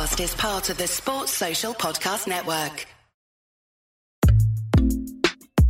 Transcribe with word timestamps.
podcast 0.00 0.22
is 0.22 0.34
part 0.34 0.70
of 0.70 0.78
the 0.78 0.86
Sports 0.86 1.32
Social 1.32 1.74
Podcast 1.74 2.26
Network. 2.26 2.86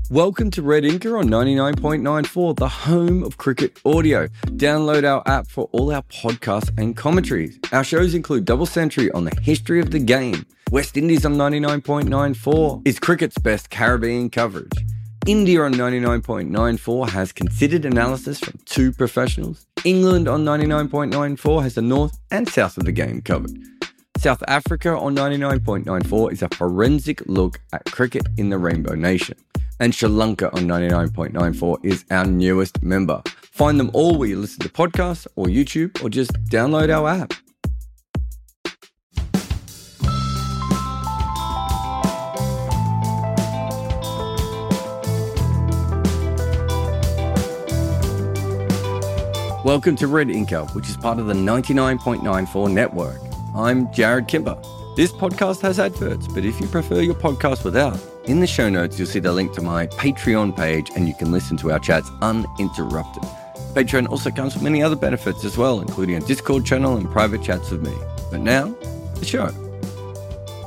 Welcome 0.08 0.50
to 0.52 0.62
Red 0.62 0.84
Inker 0.84 1.18
on 1.18 1.28
99.94, 1.28 2.56
the 2.56 2.68
home 2.68 3.22
of 3.24 3.38
cricket 3.38 3.78
audio. 3.84 4.28
Download 4.56 5.04
our 5.04 5.22
app 5.26 5.48
for 5.48 5.68
all 5.72 5.92
our 5.92 6.02
podcasts 6.02 6.70
and 6.78 6.96
commentaries. 6.96 7.58
Our 7.72 7.82
shows 7.82 8.14
include 8.14 8.44
Double 8.44 8.66
Century 8.66 9.10
on 9.12 9.24
the 9.24 9.34
history 9.40 9.80
of 9.80 9.90
the 9.90 9.98
game. 9.98 10.46
West 10.70 10.96
Indies 10.96 11.24
on 11.24 11.34
99.94 11.34 12.86
is 12.86 12.98
cricket's 13.00 13.38
best 13.38 13.70
Caribbean 13.70 14.30
coverage. 14.30 14.72
India 15.26 15.60
on 15.62 15.74
99.94 15.74 17.08
has 17.10 17.32
considered 17.32 17.84
analysis 17.84 18.38
from 18.38 18.58
two 18.64 18.92
professionals. 18.92 19.66
England 19.84 20.28
on 20.28 20.44
99.94 20.44 21.62
has 21.62 21.74
the 21.74 21.82
north 21.82 22.18
and 22.30 22.48
south 22.48 22.76
of 22.76 22.84
the 22.84 22.92
game 22.92 23.20
covered. 23.22 23.58
South 24.20 24.42
Africa 24.48 24.94
on 24.98 25.16
99.94 25.16 26.32
is 26.32 26.42
a 26.42 26.48
forensic 26.50 27.22
look 27.24 27.58
at 27.72 27.82
cricket 27.86 28.28
in 28.36 28.50
the 28.50 28.58
Rainbow 28.58 28.94
Nation. 28.94 29.34
And 29.80 29.94
Sri 29.94 30.10
Lanka 30.10 30.54
on 30.54 30.64
99.94 30.64 31.78
is 31.82 32.04
our 32.10 32.26
newest 32.26 32.82
member. 32.82 33.22
Find 33.40 33.80
them 33.80 33.90
all 33.94 34.18
where 34.18 34.28
you 34.28 34.38
listen 34.38 34.60
to 34.60 34.68
podcasts 34.68 35.26
or 35.36 35.46
YouTube 35.46 36.04
or 36.04 36.10
just 36.10 36.34
download 36.50 36.90
our 36.90 37.08
app. 37.08 37.32
Welcome 49.64 49.96
to 49.96 50.06
Red 50.08 50.28
Inker, 50.28 50.74
which 50.74 50.90
is 50.90 50.98
part 50.98 51.18
of 51.18 51.24
the 51.24 51.32
99.94 51.32 52.70
network. 52.70 53.29
I'm 53.52 53.88
Jarrod 53.88 54.28
Kimber. 54.28 54.56
This 54.94 55.10
podcast 55.10 55.60
has 55.62 55.80
adverts, 55.80 56.28
but 56.28 56.44
if 56.44 56.60
you 56.60 56.68
prefer 56.68 57.00
your 57.00 57.16
podcast 57.16 57.64
without, 57.64 57.98
in 58.26 58.38
the 58.38 58.46
show 58.46 58.68
notes 58.68 58.96
you'll 58.96 59.08
see 59.08 59.18
the 59.18 59.32
link 59.32 59.52
to 59.54 59.60
my 59.60 59.88
Patreon 59.88 60.56
page 60.56 60.88
and 60.94 61.08
you 61.08 61.14
can 61.14 61.32
listen 61.32 61.56
to 61.56 61.72
our 61.72 61.80
chats 61.80 62.08
uninterrupted. 62.22 63.24
Patreon 63.74 64.08
also 64.08 64.30
comes 64.30 64.54
with 64.54 64.62
many 64.62 64.84
other 64.84 64.94
benefits 64.94 65.44
as 65.44 65.58
well, 65.58 65.80
including 65.80 66.14
a 66.14 66.20
Discord 66.20 66.64
channel 66.64 66.96
and 66.96 67.10
private 67.10 67.42
chats 67.42 67.72
with 67.72 67.82
me. 67.82 67.92
But 68.30 68.38
now, 68.38 68.68
the 69.16 69.24
show. 69.24 69.50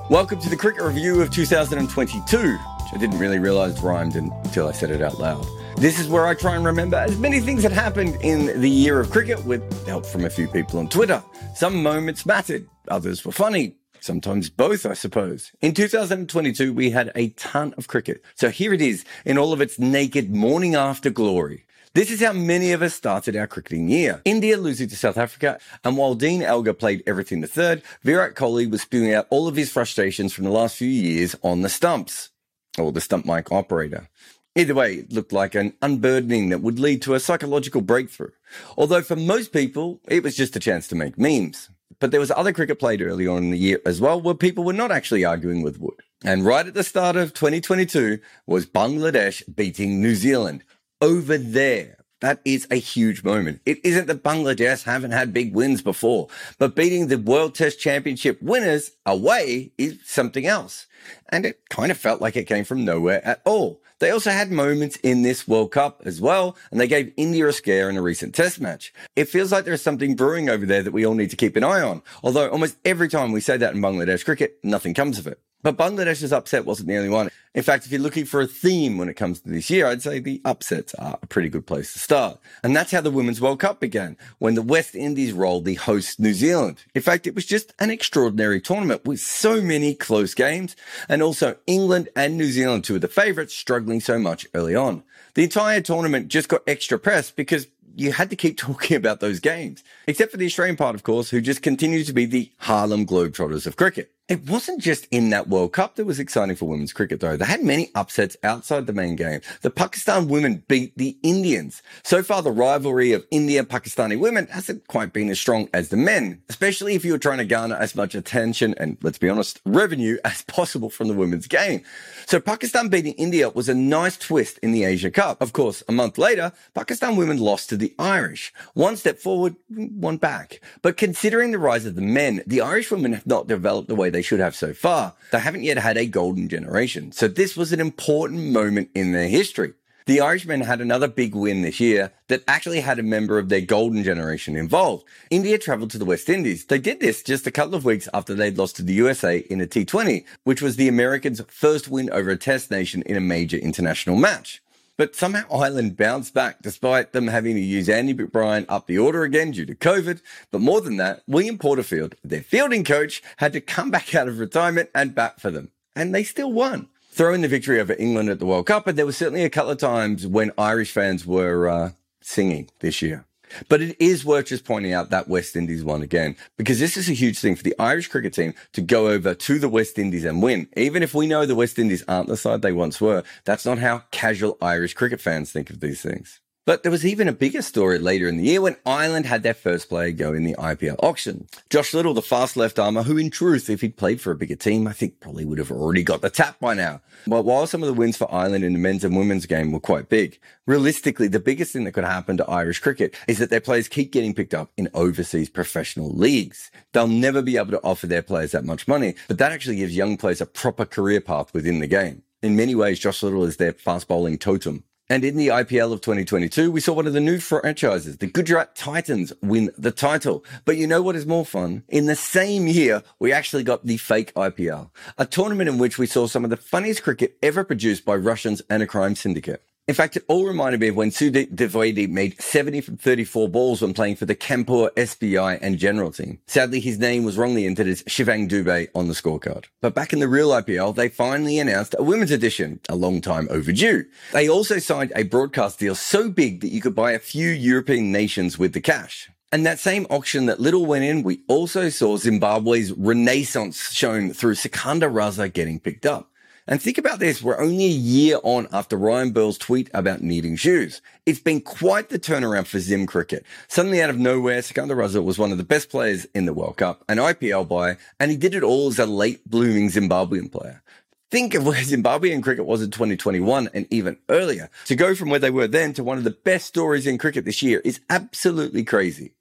Welcome 0.10 0.42
to 0.42 0.50
the 0.50 0.58
Cricket 0.58 0.84
Review 0.84 1.22
of 1.22 1.32
2022, 1.32 2.38
which 2.38 2.60
I 2.94 2.98
didn't 2.98 3.18
really 3.18 3.40
realize 3.40 3.82
rhymed 3.82 4.18
until 4.18 4.68
I 4.68 4.74
said 4.74 4.92
it 4.92 5.02
out 5.02 5.20
loud. 5.20 5.48
This 5.78 6.00
is 6.00 6.08
where 6.08 6.28
I 6.28 6.34
try 6.34 6.56
and 6.56 6.66
remember 6.66 6.98
as 6.98 7.18
many 7.18 7.40
things 7.40 7.64
that 7.64 7.72
happened 7.72 8.18
in 8.22 8.60
the 8.60 8.70
year 8.70 9.00
of 9.00 9.10
cricket 9.10 9.44
with 9.46 9.88
help 9.88 10.06
from 10.06 10.26
a 10.26 10.30
few 10.30 10.48
people 10.48 10.80
on 10.80 10.88
Twitter. 10.88 11.24
Some 11.56 11.82
moments 11.82 12.26
mattered, 12.26 12.68
others 12.88 13.26
were 13.26 13.32
funny. 13.32 13.76
Sometimes 14.00 14.50
both, 14.50 14.86
I 14.86 14.96
suppose. 14.96 15.54
In 15.62 15.74
2022, 15.74 16.74
we 16.74 16.90
had 16.90 17.12
a 17.16 17.30
ton 17.30 17.74
of 17.78 17.88
cricket. 17.88 18.22
So 18.36 18.50
here 18.50 18.74
it 18.74 18.82
is 18.82 19.06
in 19.24 19.38
all 19.38 19.54
of 19.54 19.62
its 19.62 19.80
naked 19.80 20.30
morning 20.30 20.76
after 20.76 21.10
glory. 21.10 21.66
This 21.94 22.10
is 22.10 22.22
how 22.22 22.34
many 22.34 22.72
of 22.72 22.82
us 22.82 22.96
started 22.96 23.36
our 23.36 23.46
cricketing 23.46 23.88
year. 23.88 24.20
India 24.26 24.58
losing 24.58 24.90
to 24.90 24.96
South 24.96 25.16
Africa, 25.16 25.60
and 25.84 25.96
while 25.96 26.16
Dean 26.16 26.42
Elgar 26.42 26.74
played 26.74 27.04
everything 27.06 27.42
the 27.42 27.48
third, 27.48 27.84
Virat 28.02 28.34
Kohli 28.34 28.70
was 28.70 28.82
spewing 28.82 29.14
out 29.14 29.28
all 29.30 29.48
of 29.48 29.56
his 29.56 29.72
frustrations 29.72 30.34
from 30.34 30.44
the 30.44 30.50
last 30.50 30.76
few 30.76 30.88
years 30.88 31.36
on 31.44 31.62
the 31.62 31.70
stumps, 31.70 32.32
or 32.80 32.92
the 32.92 33.00
stump 33.00 33.28
mic 33.28 33.52
operator. 33.52 34.10
Either 34.56 34.74
way, 34.74 34.96
it 34.96 35.14
looked 35.14 35.32
like 35.32 35.56
an 35.56 35.74
unburdening 35.82 36.50
that 36.50 36.62
would 36.62 36.80
lead 36.80 37.02
to 37.04 37.14
a 37.14 37.20
psychological 37.20 37.82
breakthrough. 37.82 38.32
Although 38.76 39.02
for 39.02 39.16
most 39.16 39.54
people, 39.54 40.02
it 40.08 40.24
was 40.24 40.36
just 40.36 40.56
a 40.56 40.60
chance 40.60 40.88
to 40.88 40.96
make 40.96 41.18
memes. 41.18 41.70
But 42.04 42.12
there 42.12 42.20
was 42.20 42.32
other 42.32 42.52
cricket 42.52 42.80
played 42.80 43.02
early 43.02 43.28
on 43.28 43.46
in 43.46 43.52
the 43.52 43.58
year 43.58 43.80
as 43.86 44.02
well 44.02 44.20
where 44.20 44.34
people 44.34 44.66
were 44.66 44.74
not 44.74 44.92
actually 44.92 45.24
arguing 45.24 45.62
with 45.62 45.80
Wood. 45.80 46.02
And 46.26 46.44
right 46.44 46.68
at 46.68 46.74
the 46.74 46.84
start 46.84 47.16
of 47.16 47.34
2022 47.34 48.20
was 48.46 48.66
Bangladesh 48.66 49.42
beating 49.56 50.02
New 50.02 50.14
Zealand 50.14 50.66
over 51.00 51.38
there. 51.38 52.04
That 52.20 52.42
is 52.44 52.68
a 52.70 52.76
huge 52.76 53.24
moment. 53.24 53.62
It 53.66 53.80
isn't 53.86 54.08
that 54.08 54.22
Bangladesh 54.22 54.84
haven't 54.84 55.12
had 55.12 55.32
big 55.32 55.56
wins 55.56 55.82
before, 55.82 56.28
but 56.58 56.76
beating 56.76 57.08
the 57.08 57.18
World 57.18 57.56
Test 57.56 57.80
Championship 57.80 58.42
winners 58.42 58.92
away 59.06 59.72
is 59.78 60.00
something 60.04 60.46
else. 60.46 60.88
And 61.30 61.46
it 61.46 61.70
kind 61.70 61.90
of 61.90 61.98
felt 61.98 62.20
like 62.20 62.36
it 62.36 62.50
came 62.50 62.66
from 62.66 62.84
nowhere 62.84 63.26
at 63.26 63.42
all. 63.46 63.82
They 64.04 64.12
also 64.12 64.32
had 64.32 64.52
moments 64.52 64.98
in 64.98 65.22
this 65.22 65.48
World 65.48 65.72
Cup 65.72 66.02
as 66.04 66.20
well, 66.20 66.58
and 66.72 66.78
they 66.78 66.90
gave 66.90 67.14
India 67.16 67.48
a 67.48 67.54
scare 67.54 67.90
in 67.90 67.96
a 67.96 68.02
recent 68.02 68.36
test 68.36 68.60
match. 68.60 68.94
It 69.16 69.30
feels 69.30 69.50
like 69.50 69.64
there's 69.64 69.82
something 69.82 70.14
brewing 70.18 70.50
over 70.50 70.66
there 70.66 70.84
that 70.84 70.92
we 70.92 71.06
all 71.06 71.14
need 71.14 71.30
to 71.30 71.38
keep 71.38 71.56
an 71.56 71.64
eye 71.64 71.80
on. 71.80 72.02
Although 72.22 72.50
almost 72.50 72.76
every 72.84 73.08
time 73.08 73.32
we 73.32 73.40
say 73.40 73.56
that 73.56 73.74
in 73.74 73.82
Bangladesh 73.82 74.26
cricket, 74.26 74.60
nothing 74.62 74.94
comes 74.94 75.20
of 75.20 75.26
it. 75.26 75.40
But 75.64 75.78
Bangladesh's 75.78 76.34
upset 76.34 76.66
wasn't 76.66 76.90
the 76.90 76.98
only 76.98 77.10
one. 77.10 77.30
In 77.56 77.64
fact, 77.64 77.86
if 77.86 77.92
you're 77.92 78.02
looking 78.02 78.26
for 78.26 78.42
a 78.42 78.48
theme 78.48 78.98
when 78.98 79.08
it 79.08 79.14
comes 79.14 79.40
to 79.40 79.50
this 79.50 79.70
year, 79.70 79.88
I'd 79.88 80.02
say 80.02 80.20
the 80.20 80.42
upsets 80.44 80.94
are 80.96 81.18
a 81.22 81.28
pretty 81.28 81.48
good 81.48 81.66
place 81.66 81.94
to 81.94 82.00
start. 82.00 82.40
And 82.64 82.76
that's 82.76 82.92
how 82.92 83.00
the 83.00 83.12
Women's 83.12 83.40
World 83.40 83.60
Cup 83.60 83.80
began, 83.80 84.18
when 84.40 84.56
the 84.56 84.62
West 84.62 84.94
Indies 84.94 85.32
rolled 85.32 85.64
the 85.64 85.76
host 85.76 86.20
New 86.20 86.34
Zealand. 86.34 86.84
In 86.94 87.02
fact, 87.02 87.28
it 87.28 87.36
was 87.36 87.46
just 87.46 87.74
an 87.80 87.92
extraordinary 87.92 88.60
tournament 88.60 89.06
with 89.06 89.20
so 89.20 89.62
many 89.62 89.94
close 89.94 90.34
games, 90.34 90.76
and 91.08 91.22
also 91.22 91.56
England 91.66 92.10
and 92.16 92.38
New 92.38 92.52
Zealand, 92.52 92.84
two 92.84 92.96
of 92.96 93.02
the 93.02 93.08
favourites, 93.08 93.56
struggling 93.56 94.02
so 94.02 94.20
much 94.20 94.46
early 94.54 94.76
on. 94.76 95.04
The 95.36 95.44
entire 95.44 95.82
tournament 95.82 96.28
just 96.28 96.50
got 96.50 96.64
extra 96.68 97.00
press 97.00 97.32
because 97.32 97.68
you 97.96 98.12
had 98.12 98.30
to 98.32 98.36
keep 98.36 98.58
talking 98.58 98.98
about 98.98 99.20
those 99.20 99.40
games, 99.40 99.84
except 100.08 100.32
for 100.32 100.38
the 100.38 100.46
Australian 100.46 100.76
part, 100.76 100.96
of 100.96 101.04
course, 101.04 101.30
who 101.30 101.40
just 101.40 101.62
continued 101.62 102.08
to 102.08 102.14
be 102.14 102.26
the 102.26 102.52
Harlem 102.60 103.06
Globetrotters 103.06 103.68
of 103.68 103.78
cricket. 103.78 104.13
It 104.30 104.50
wasn't 104.50 104.82
just 104.82 105.06
in 105.12 105.32
that 105.32 105.50
World 105.50 105.74
Cup 105.74 105.96
that 105.96 106.06
was 106.06 106.18
exciting 106.18 106.56
for 106.56 106.66
women's 106.66 106.94
cricket, 106.94 107.20
though. 107.20 107.36
They 107.36 107.44
had 107.44 107.62
many 107.62 107.92
upsets 107.94 108.38
outside 108.42 108.88
the 108.88 108.94
main 108.94 109.18
game. 109.18 109.42
The 109.64 109.70
Pakistan 109.70 110.30
women 110.30 110.64
beat 110.70 110.98
the 110.98 111.18
Indians. 111.24 111.82
So 112.06 112.24
far, 112.24 112.42
the 112.42 112.50
rivalry 112.50 113.12
of 113.12 113.26
India 113.32 113.66
Pakistani 113.66 114.18
women 114.18 114.48
hasn't 114.48 114.88
quite 114.88 115.12
been 115.12 115.28
as 115.28 115.42
strong 115.42 115.68
as 115.74 115.90
the 115.90 115.98
men, 115.98 116.42
especially 116.48 116.96
if 116.96 117.04
you 117.04 117.12
were 117.12 117.18
trying 117.18 117.40
to 117.40 117.46
garner 117.46 117.76
as 117.76 117.98
much 117.98 118.16
attention 118.16 118.74
and, 118.78 118.98
let's 119.02 119.18
be 119.18 119.28
honest, 119.28 119.60
revenue 119.66 120.18
as 120.24 120.42
possible 120.44 120.90
from 120.90 121.10
the 121.10 121.14
women's 121.14 121.46
game. 121.46 121.84
So 122.26 122.40
Pakistan 122.40 122.88
beating 122.88 123.14
India 123.16 123.50
was 123.50 123.68
a 123.68 123.74
nice 123.74 124.16
twist 124.16 124.58
in 124.60 124.72
the 124.72 124.86
Asia 124.86 125.12
Cup. 125.12 125.42
Of 125.42 125.52
course, 125.52 125.84
a 125.90 125.92
month 125.92 126.18
later, 126.18 126.54
Pakistan 126.74 127.18
women 127.18 127.40
lost 127.40 127.68
to 127.70 127.76
the 127.76 127.94
Irish. 128.00 128.54
One 128.74 128.96
step 128.96 129.20
forward, 129.20 129.58
one 129.68 130.16
back. 130.16 130.62
But 130.82 130.96
considering 130.96 131.52
the 131.52 131.60
rise 131.60 131.86
of 131.86 131.96
the 131.96 132.02
men, 132.02 132.42
the 132.48 132.62
Irish 132.62 132.90
women 132.90 133.12
have 133.12 133.28
not 133.28 133.48
developed 133.48 133.90
the 133.90 133.96
way 133.96 134.13
they 134.14 134.22
should 134.22 134.40
have 134.40 134.56
so 134.56 134.74
far. 134.74 135.14
They 135.32 135.40
haven't 135.40 135.64
yet 135.64 135.78
had 135.78 135.98
a 135.98 136.06
golden 136.06 136.48
generation. 136.48 137.12
So 137.12 137.28
this 137.28 137.58
was 137.58 137.74
an 137.74 137.82
important 137.82 138.54
moment 138.54 138.90
in 138.96 139.12
their 139.12 139.28
history. 139.28 139.74
The 140.06 140.20
Irishmen 140.20 140.62
had 140.62 140.82
another 140.82 141.08
big 141.08 141.34
win 141.34 141.62
this 141.62 141.80
year 141.80 142.12
that 142.28 142.44
actually 142.46 142.82
had 142.82 143.00
a 143.00 143.04
member 143.04 143.40
of 143.40 143.48
their 143.48 143.62
golden 143.62 144.04
generation 144.04 144.58
involved. 144.58 145.06
India 145.30 145.58
travelled 145.58 145.92
to 145.92 145.98
the 145.98 146.04
West 146.04 146.30
Indies. 146.30 146.66
They 146.66 146.80
did 146.80 147.00
this 147.00 147.24
just 147.24 147.48
a 147.48 147.52
couple 147.52 147.76
of 147.76 147.86
weeks 147.86 148.10
after 148.14 148.34
they'd 148.34 148.58
lost 148.58 148.76
to 148.78 148.84
the 148.84 148.94
USA 148.94 149.38
in 149.38 149.62
a 149.62 149.66
T20, 149.66 150.26
which 150.44 150.62
was 150.62 150.76
the 150.76 150.90
Americans' 150.90 151.42
first 151.48 151.88
win 151.88 152.10
over 152.12 152.32
a 152.32 152.38
test 152.38 152.70
nation 152.70 153.02
in 153.04 153.16
a 153.16 153.22
major 153.22 153.58
international 153.58 154.18
match. 154.18 154.63
But 154.98 155.16
somehow 155.16 155.46
Ireland 155.52 155.98
bounced 155.98 156.34
back 156.34 156.62
despite 156.62 157.14
them 157.14 157.28
having 157.28 157.56
to 157.56 157.62
use 157.62 157.90
Andy 157.90 158.14
McBrine 158.14 158.66
up 158.70 158.86
the 158.86 159.00
order 159.00 159.24
again 159.24 159.52
due 159.52 159.66
to 159.66 159.74
COVID. 159.74 160.22
But 160.52 160.62
more 160.62 160.82
than 160.82 160.98
that, 160.98 161.24
William 161.28 161.58
Porterfield, 161.58 162.16
their 162.24 162.44
fielding 162.44 162.84
coach, 162.84 163.24
had 163.38 163.54
to 163.54 163.62
come 163.62 163.90
back 163.90 164.14
out 164.14 164.28
of 164.28 164.40
retirement 164.40 164.90
and 164.94 165.16
bat 165.16 165.42
for 165.42 165.50
them. 165.50 165.72
And 165.96 166.14
they 166.14 166.24
still 166.24 166.52
won. 166.52 166.90
Throwing 167.12 167.42
the 167.42 167.48
victory 167.48 167.80
over 167.80 167.96
England 167.98 168.30
at 168.30 168.40
the 168.40 168.46
World 168.46 168.66
Cup, 168.68 168.86
but 168.86 168.96
there 168.96 169.06
was 169.06 169.18
certainly 169.18 169.44
a 169.44 169.50
couple 169.50 169.72
of 169.72 169.78
times 169.78 170.26
when 170.26 170.52
Irish 170.58 170.92
fans 170.92 171.26
were 171.26 171.68
uh, 171.68 171.92
singing 172.22 172.70
this 172.80 173.02
year. 173.02 173.26
But 173.70 173.82
it 173.82 173.96
is 174.00 174.26
worth 174.26 174.48
just 174.48 174.66
pointing 174.66 174.94
out 174.94 175.10
that 175.10 175.28
West 175.28 175.56
Indies 175.56 175.84
won 175.84 176.02
again, 176.02 176.36
because 176.58 176.80
this 176.80 176.98
is 176.98 177.10
a 177.10 177.14
huge 177.14 177.40
thing 177.40 177.56
for 177.56 177.64
the 177.64 177.76
Irish 177.80 178.08
cricket 178.08 178.34
team 178.34 178.54
to 178.74 178.82
go 178.82 179.08
over 179.08 179.34
to 179.34 179.60
the 179.60 179.70
West 179.70 179.98
Indies 179.98 180.26
and 180.26 180.42
win. 180.42 180.68
Even 180.76 181.04
if 181.04 181.14
we 181.14 181.28
know 181.28 181.46
the 181.46 181.56
West 181.56 181.80
Indies 181.80 182.04
aren't 182.08 182.28
the 182.28 182.38
side 182.38 182.62
they 182.62 182.72
once 182.72 183.02
were, 183.02 183.24
that's 183.46 183.66
not 183.66 183.80
how 183.80 184.04
casual 184.12 184.58
Irish 184.62 184.94
cricket 184.94 185.22
fans 185.22 185.52
think 185.52 185.70
of 185.70 185.80
these 185.80 186.02
things. 186.02 186.40
But 186.66 186.84
there 186.84 186.92
was 186.94 187.06
even 187.06 187.28
a 187.28 187.34
bigger 187.34 187.62
story 187.62 188.00
later 188.00 188.26
in 188.26 188.38
the 188.38 188.46
year 188.46 188.62
when 188.62 188.78
Ireland 188.86 189.26
had 189.26 189.44
their 189.44 189.54
first 189.54 189.90
player 189.90 190.12
go 190.12 190.32
in 190.32 190.46
the 190.46 190.56
IPL 190.56 190.96
auction. 191.04 191.48
Josh 191.70 191.94
Little, 191.94 192.14
the 192.14 192.22
fast 192.22 192.56
left 192.56 192.80
armer, 192.80 193.04
who 193.04 193.18
in 193.18 193.30
truth, 193.30 193.70
if 193.70 193.82
he'd 193.82 193.98
played 193.98 194.22
for 194.22 194.32
a 194.32 194.36
bigger 194.36 194.56
team, 194.56 194.88
I 194.88 194.94
think 194.94 195.20
probably 195.20 195.44
would 195.44 195.58
have 195.58 195.72
already 195.72 196.04
got 196.04 196.22
the 196.22 196.30
tap 196.30 196.62
by 196.62 196.74
now. 196.74 197.02
But 197.28 197.44
while 197.44 197.68
some 197.68 197.84
of 197.84 197.88
the 197.88 197.94
wins 197.94 198.16
for 198.16 198.34
Ireland 198.34 198.64
in 198.64 198.72
the 198.72 198.80
men's 198.80 199.04
and 199.04 199.18
women's 199.18 199.46
game 199.46 199.74
were 199.74 199.82
quite 199.82 200.08
big, 200.08 200.40
realistically, 200.66 201.28
the 201.28 201.42
biggest 201.42 201.74
thing 201.74 201.84
that 201.84 201.92
could 201.92 202.06
happen 202.06 202.38
to 202.38 202.50
Irish 202.50 202.80
cricket 202.80 203.14
is 203.28 203.40
that 203.40 203.50
their 203.50 203.60
players 203.60 203.90
keep 203.90 204.14
getting 204.14 204.34
picked 204.34 204.54
up 204.54 204.72
in 204.78 204.88
overseas 204.94 205.50
professional 205.50 206.12
leagues. 206.12 206.72
They'll 206.94 207.08
never 207.08 207.42
be 207.42 207.58
able 207.58 207.72
to 207.72 207.84
offer 207.84 208.08
their 208.08 208.24
players 208.24 208.54
that 208.54 208.64
much 208.64 208.88
money, 208.88 209.16
but 209.28 209.38
that 209.38 209.52
actually 209.52 209.76
gives 209.78 209.98
young 209.98 210.16
players 210.16 210.40
a 210.40 210.46
proper 210.46 210.86
career 210.86 211.20
path 211.20 211.54
within 211.54 211.80
the 211.80 211.88
game. 211.88 212.24
In 212.42 212.56
many 212.56 212.74
ways, 212.74 213.00
Josh 213.00 213.22
Little 213.22 213.44
is 213.44 213.58
their 213.58 213.74
fast 213.74 214.08
bowling 214.08 214.38
totem. 214.38 214.86
And 215.14 215.24
in 215.24 215.38
the 215.38 215.50
IPL 215.50 215.94
of 215.94 216.02
2022, 216.02 216.72
we 216.72 216.80
saw 216.80 216.94
one 216.94 217.06
of 217.06 217.14
the 217.14 217.20
new 217.20 217.38
franchises, 217.38 218.18
the 218.18 218.26
Gujarat 218.26 218.76
Titans, 218.76 219.32
win 219.44 219.70
the 219.78 219.92
title. 219.92 220.44
But 220.66 220.78
you 220.78 220.88
know 220.88 221.04
what 221.04 221.16
is 221.16 221.28
more 221.28 221.46
fun? 221.46 221.84
In 221.88 222.08
the 222.08 222.16
same 222.16 222.66
year, 222.66 223.04
we 223.20 223.32
actually 223.32 223.64
got 223.64 223.86
the 223.86 223.98
fake 223.98 224.34
IPL, 224.34 224.90
a 225.20 225.28
tournament 225.28 225.70
in 225.70 225.78
which 225.78 226.00
we 226.00 226.08
saw 226.08 226.26
some 226.26 226.44
of 226.44 226.50
the 226.50 226.58
funniest 226.58 227.04
cricket 227.04 227.38
ever 227.44 227.64
produced 227.64 228.06
by 228.06 228.16
Russians 228.16 228.64
and 228.72 228.82
a 228.82 228.88
crime 228.88 229.14
syndicate. 229.14 229.62
In 229.86 229.96
fact, 229.96 230.16
it 230.16 230.24
all 230.30 230.46
reminded 230.46 230.80
me 230.80 230.88
of 230.88 230.96
when 230.96 231.10
Sudeep 231.10 231.56
Dwivedi 231.56 232.08
made 232.08 232.42
70 232.42 232.80
from 232.80 232.96
34 232.96 233.50
balls 233.50 233.82
when 233.82 233.94
playing 233.94 234.16
for 234.16 234.26
the 234.26 234.34
Kanpur 234.34 234.90
SBI 234.92 235.60
and 235.62 235.78
General 235.78 236.10
team. 236.10 236.40
Sadly, 236.48 236.80
his 236.80 237.00
name 237.00 237.26
was 237.26 237.38
wrongly 237.38 237.66
entered 237.66 237.88
as 237.88 238.02
Shivang 238.04 238.48
Dube 238.48 238.88
on 238.96 239.10
the 239.10 239.14
scorecard. 239.14 239.66
But 239.82 239.94
back 239.94 240.14
in 240.14 240.20
the 240.20 240.30
real 240.30 240.52
IPL, 240.52 240.96
they 240.96 241.10
finally 241.10 241.60
announced 241.60 241.96
a 242.00 242.04
women's 242.04 242.32
edition, 242.32 242.80
a 242.88 242.96
long 242.96 243.20
time 243.20 243.50
overdue. 243.52 244.06
They 244.32 244.48
also 244.48 244.80
signed 244.80 245.12
a 245.18 245.24
broadcast 245.24 245.80
deal 245.80 245.96
so 245.96 246.30
big 246.30 246.62
that 246.62 246.72
you 246.72 246.80
could 246.80 246.96
buy 246.96 247.12
a 247.12 247.20
few 247.20 247.50
European 247.50 248.10
nations 248.10 248.58
with 248.58 248.72
the 248.72 248.80
cash. 248.80 249.30
And 249.52 249.66
that 249.66 249.80
same 249.80 250.08
auction 250.10 250.46
that 250.46 250.62
Little 250.62 250.86
went 250.86 251.04
in, 251.04 251.24
we 251.24 251.42
also 251.50 251.90
saw 251.90 252.16
Zimbabwe's 252.16 252.94
renaissance 252.94 253.92
shown 253.92 254.32
through 254.32 254.56
Sikandar 254.56 255.10
Raza 255.10 255.52
getting 255.52 255.82
picked 255.82 256.06
up. 256.06 256.30
And 256.66 256.82
think 256.82 256.98
about 256.98 257.20
this. 257.20 257.44
We're 257.44 257.60
only 257.60 257.84
a 257.86 257.90
year 257.90 258.40
on 258.42 258.70
after 258.72 258.96
Ryan 258.96 259.32
Burl's 259.32 259.58
tweet 259.58 259.90
about 259.94 260.22
needing 260.22 260.56
shoes. 260.56 261.02
It's 261.26 261.42
been 261.42 261.60
quite 261.60 262.08
the 262.08 262.18
turnaround 262.18 262.68
for 262.68 262.80
Zim 262.80 263.06
cricket. 263.06 263.46
Suddenly 263.68 264.02
out 264.02 264.10
of 264.10 264.18
nowhere, 264.18 264.62
Sikandar 264.62 264.96
Raza 264.96 265.22
was 265.22 265.38
one 265.38 265.52
of 265.52 265.58
the 265.58 265.66
best 265.66 265.90
players 265.90 266.24
in 266.34 266.46
the 266.46 266.54
World 266.54 266.78
Cup, 266.78 267.04
an 267.10 267.18
IPL 267.18 267.68
buyer, 267.68 267.98
and 268.18 268.32
he 268.32 268.38
did 268.38 268.56
it 268.56 268.64
all 268.64 268.88
as 268.88 268.98
a 268.98 269.06
late 269.06 269.46
blooming 269.50 269.90
Zimbabwean 269.90 270.50
player. 270.50 270.82
Think 271.30 271.54
of 271.54 271.66
where 271.66 271.76
Zimbabwean 271.82 272.42
cricket 272.42 272.66
was 272.66 272.82
in 272.82 272.92
2021 272.92 273.70
and 273.74 273.86
even 273.90 274.18
earlier. 274.30 274.70
To 274.86 274.96
go 274.96 275.16
from 275.16 275.30
where 275.30 275.40
they 275.40 275.52
were 275.52 275.68
then 275.68 275.92
to 275.94 276.04
one 276.04 276.18
of 276.18 276.24
the 276.24 276.32
best 276.32 276.68
stories 276.68 277.06
in 277.06 277.18
cricket 277.18 277.44
this 277.44 277.62
year 277.62 277.82
is 277.84 278.00
absolutely 278.10 278.86
crazy. 278.86 279.34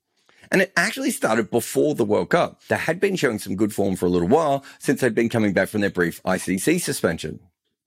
And 0.53 0.61
it 0.61 0.73
actually 0.77 1.11
started 1.11 1.51
before 1.51 1.95
the 1.95 2.05
World 2.05 2.29
Cup. 2.29 2.61
They 2.69 2.77
had 2.77 3.01
been 3.01 3.17
showing 3.17 3.39
some 3.39 3.57
good 3.57 3.75
form 3.75 3.97
for 3.97 4.05
a 4.05 4.11
little 4.11 4.29
while 4.29 4.65
since 4.79 5.01
they'd 5.01 5.15
been 5.15 5.31
coming 5.31 5.55
back 5.55 5.69
from 5.69 5.81
their 5.81 5.91
brief 5.91 6.23
ICC 6.25 6.79
suspension. 6.79 7.41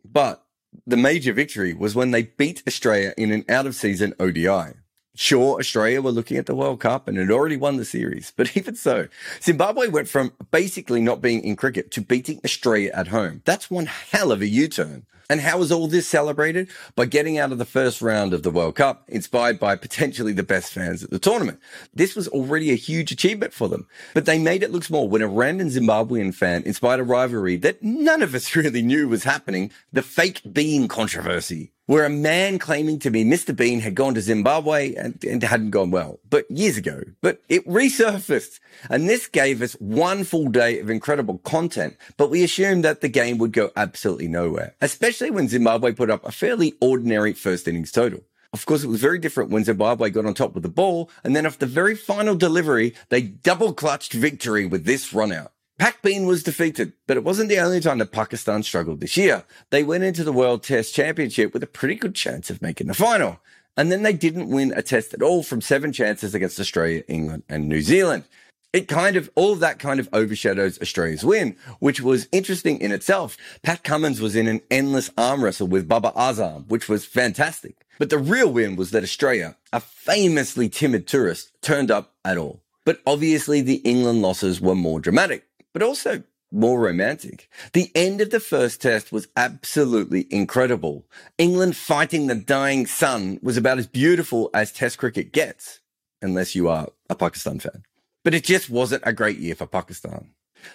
But 0.04 0.44
the 0.86 0.98
major 0.98 1.32
victory 1.32 1.76
was 1.76 1.94
when 1.94 2.10
they 2.10 2.24
beat 2.24 2.64
Australia 2.68 3.14
in 3.18 3.32
an 3.32 3.46
out 3.48 3.68
of 3.68 3.76
season 3.76 4.16
ODI. 4.20 4.74
Sure, 5.14 5.60
Australia 5.60 6.02
were 6.02 6.12
looking 6.12 6.38
at 6.38 6.48
the 6.48 6.56
World 6.56 6.82
Cup 6.82 7.08
and 7.08 7.18
had 7.18 7.32
already 7.32 7.56
won 7.56 7.78
the 7.78 7.86
series, 7.86 8.34
but 8.36 8.58
even 8.58 8.76
so, 8.76 9.08
Zimbabwe 9.42 9.88
went 9.88 10.10
from 10.10 10.34
basically 10.52 11.02
not 11.02 11.22
being 11.22 11.44
in 11.44 11.56
cricket 11.56 11.92
to 11.92 12.02
beating 12.02 12.42
Australia 12.44 12.92
at 12.94 13.08
home. 13.08 13.44
That's 13.46 13.70
one 13.70 13.86
hell 13.86 14.32
of 14.32 14.42
a 14.42 14.48
U-turn. 14.48 15.06
And 15.30 15.42
how 15.42 15.58
was 15.58 15.72
all 15.72 15.88
this 15.88 16.08
celebrated? 16.08 16.70
By 16.96 17.06
getting 17.06 17.38
out 17.38 17.52
of 17.52 17.58
the 17.58 17.66
first 17.66 18.02
round 18.02 18.34
of 18.34 18.44
the 18.44 18.52
World 18.52 18.76
Cup, 18.76 19.04
inspired 19.08 19.60
by 19.60 19.76
potentially 19.76 20.34
the 20.34 20.44
best 20.44 20.72
fans 20.74 21.04
at 21.04 21.10
the 21.10 21.20
tournament. 21.20 21.60
This 21.94 22.16
was 22.16 22.28
already 22.28 22.72
a 22.72 22.76
huge 22.76 23.12
achievement 23.12 23.54
for 23.54 23.68
them, 23.68 23.88
but 24.14 24.26
they 24.26 24.40
made 24.40 24.64
it 24.64 24.72
look 24.72 24.84
small 24.84 25.10
when 25.10 25.22
a 25.22 25.28
random 25.28 25.70
Zimbabwean 25.70 26.34
fan 26.34 26.64
inspired 26.64 27.00
a 27.00 27.04
rivalry 27.04 27.56
that 27.58 27.84
none 27.84 28.22
of 28.22 28.36
us 28.36 28.56
really 28.56 28.82
knew 28.82 29.08
was 29.08 29.24
happening, 29.24 29.72
the 29.92 30.02
fake 30.02 30.42
bean 30.52 30.88
controversy 30.88 31.72
where 31.86 32.06
a 32.06 32.10
man 32.10 32.60
claiming 32.60 33.00
to 33.00 33.12
be 33.12 33.24
Mr. 33.24 33.56
Bean 33.56 33.80
had 33.80 33.96
gone 33.96 34.16
to 34.16 34.22
Zimbabwe 34.22 34.96
and, 34.96 35.24
and, 35.24 35.44
hadn't 35.44 35.70
gone 35.70 35.92
well, 35.92 36.20
but 36.30 36.50
years 36.50 36.78
ago. 36.78 37.04
But 37.22 37.42
it 37.48 37.68
resurfaced. 37.68 38.60
And 38.90 39.08
this 39.08 39.28
gave 39.28 39.62
us 39.62 39.74
one 39.74 40.24
full 40.24 40.50
day 40.50 40.80
of 40.80 40.90
incredible 40.90 41.38
content, 41.40 41.98
but 42.18 42.30
we 42.30 42.44
assumed 42.44 42.84
that 42.84 43.02
the 43.02 43.10
game 43.10 43.38
would 43.38 43.52
go 43.52 43.72
absolutely 43.76 44.28
nowhere, 44.28 44.76
especially 44.82 45.30
when 45.30 45.48
Zimbabwe 45.48 45.92
put 45.92 46.10
up 46.10 46.26
a 46.26 46.32
fairly 46.32 46.74
ordinary 46.82 47.34
first 47.34 47.68
innings 47.68 47.92
total. 47.92 48.22
Of 48.54 48.66
course, 48.66 48.84
it 48.84 48.88
was 48.88 49.02
very 49.02 49.20
different 49.20 49.50
when 49.50 49.66
Zimbabwe 49.66 50.10
got 50.10 50.26
on 50.26 50.34
top 50.34 50.56
of 50.56 50.62
the 50.62 50.70
ball, 50.70 51.10
and 51.26 51.36
then 51.36 51.46
after 51.46 51.66
the 51.66 51.72
very 51.72 51.94
final 51.94 52.36
delivery, 52.36 52.96
they 53.10 53.22
double 53.22 53.74
clutched 53.74 54.14
victory 54.14 54.66
with 54.66 54.86
this 54.86 55.14
run 55.14 55.34
out. 55.34 55.52
Pak 55.78 56.02
Bean 56.02 56.26
was 56.26 56.42
defeated, 56.42 56.94
but 57.06 57.18
it 57.18 57.24
wasn't 57.26 57.50
the 57.50 57.60
only 57.60 57.82
time 57.82 57.98
that 57.98 58.14
Pakistan 58.14 58.64
struggled 58.64 59.02
this 59.02 59.18
year. 59.18 59.44
They 59.72 59.84
went 59.84 60.06
into 60.06 60.24
the 60.24 60.32
World 60.32 60.64
Test 60.64 60.96
Championship 60.96 61.54
with 61.54 61.64
a 61.64 61.68
pretty 61.68 61.96
good 61.96 62.16
chance 62.16 62.50
of 62.50 62.62
making 62.62 62.88
the 62.88 62.94
final. 62.94 63.40
And 63.76 63.92
then 63.92 64.04
they 64.04 64.14
didn't 64.14 64.48
win 64.48 64.72
a 64.74 64.82
test 64.82 65.14
at 65.14 65.22
all 65.22 65.44
from 65.44 65.60
seven 65.60 65.92
chances 65.92 66.34
against 66.34 66.62
Australia, 66.62 67.04
England, 67.10 67.44
and 67.50 67.68
New 67.68 67.82
Zealand. 67.82 68.24
It 68.72 68.88
kind 68.88 69.18
of, 69.18 69.30
all 69.36 69.52
of 69.52 69.60
that 69.60 69.80
kind 69.80 70.00
of 70.00 70.08
overshadows 70.14 70.82
Australia's 70.82 71.26
win, 71.26 71.58
which 71.80 72.00
was 72.00 72.30
interesting 72.32 72.80
in 72.80 72.94
itself. 72.94 73.36
Pat 73.62 73.84
Cummins 73.84 74.22
was 74.22 74.36
in 74.36 74.48
an 74.48 74.62
endless 74.72 75.10
arm 75.18 75.44
wrestle 75.44 75.68
with 75.68 75.90
Babar 75.90 76.14
Azam, 76.14 76.68
which 76.70 76.88
was 76.88 77.06
fantastic. 77.06 77.76
But 78.00 78.10
the 78.10 78.18
real 78.18 78.52
win 78.52 78.78
was 78.78 78.92
that 78.92 79.04
Australia, 79.04 79.58
a 79.74 79.82
famously 79.82 80.70
timid 80.70 81.06
tourist, 81.06 81.52
turned 81.62 81.92
up 81.92 82.14
at 82.24 82.38
all. 82.38 82.62
But 82.86 83.02
obviously 83.06 83.60
the 83.60 83.78
England 83.78 84.22
losses 84.22 84.62
were 84.62 84.76
more 84.76 85.02
dramatic 85.02 85.46
but 85.76 85.84
also 85.84 86.24
more 86.54 86.80
romantic. 86.80 87.50
The 87.74 87.92
end 87.94 88.22
of 88.22 88.30
the 88.30 88.40
first 88.40 88.82
test 88.82 89.12
was 89.12 89.28
absolutely 89.36 90.26
incredible. 90.30 91.06
England 91.38 91.76
fighting 91.76 92.28
the 92.28 92.36
dying 92.36 92.86
sun 92.86 93.40
was 93.44 93.58
about 93.58 93.78
as 93.78 93.86
beautiful 93.86 94.50
as 94.54 94.72
test 94.72 94.98
cricket 94.98 95.34
gets, 95.34 95.82
unless 96.22 96.56
you 96.56 96.70
are 96.70 96.88
a 97.10 97.16
Pakistan 97.16 97.60
fan. 97.60 97.84
But 98.24 98.34
it 98.34 98.46
just 98.46 98.70
wasn't 98.70 99.04
a 99.06 99.12
great 99.12 99.38
year 99.38 99.54
for 99.54 99.68
Pakistan. 99.68 100.30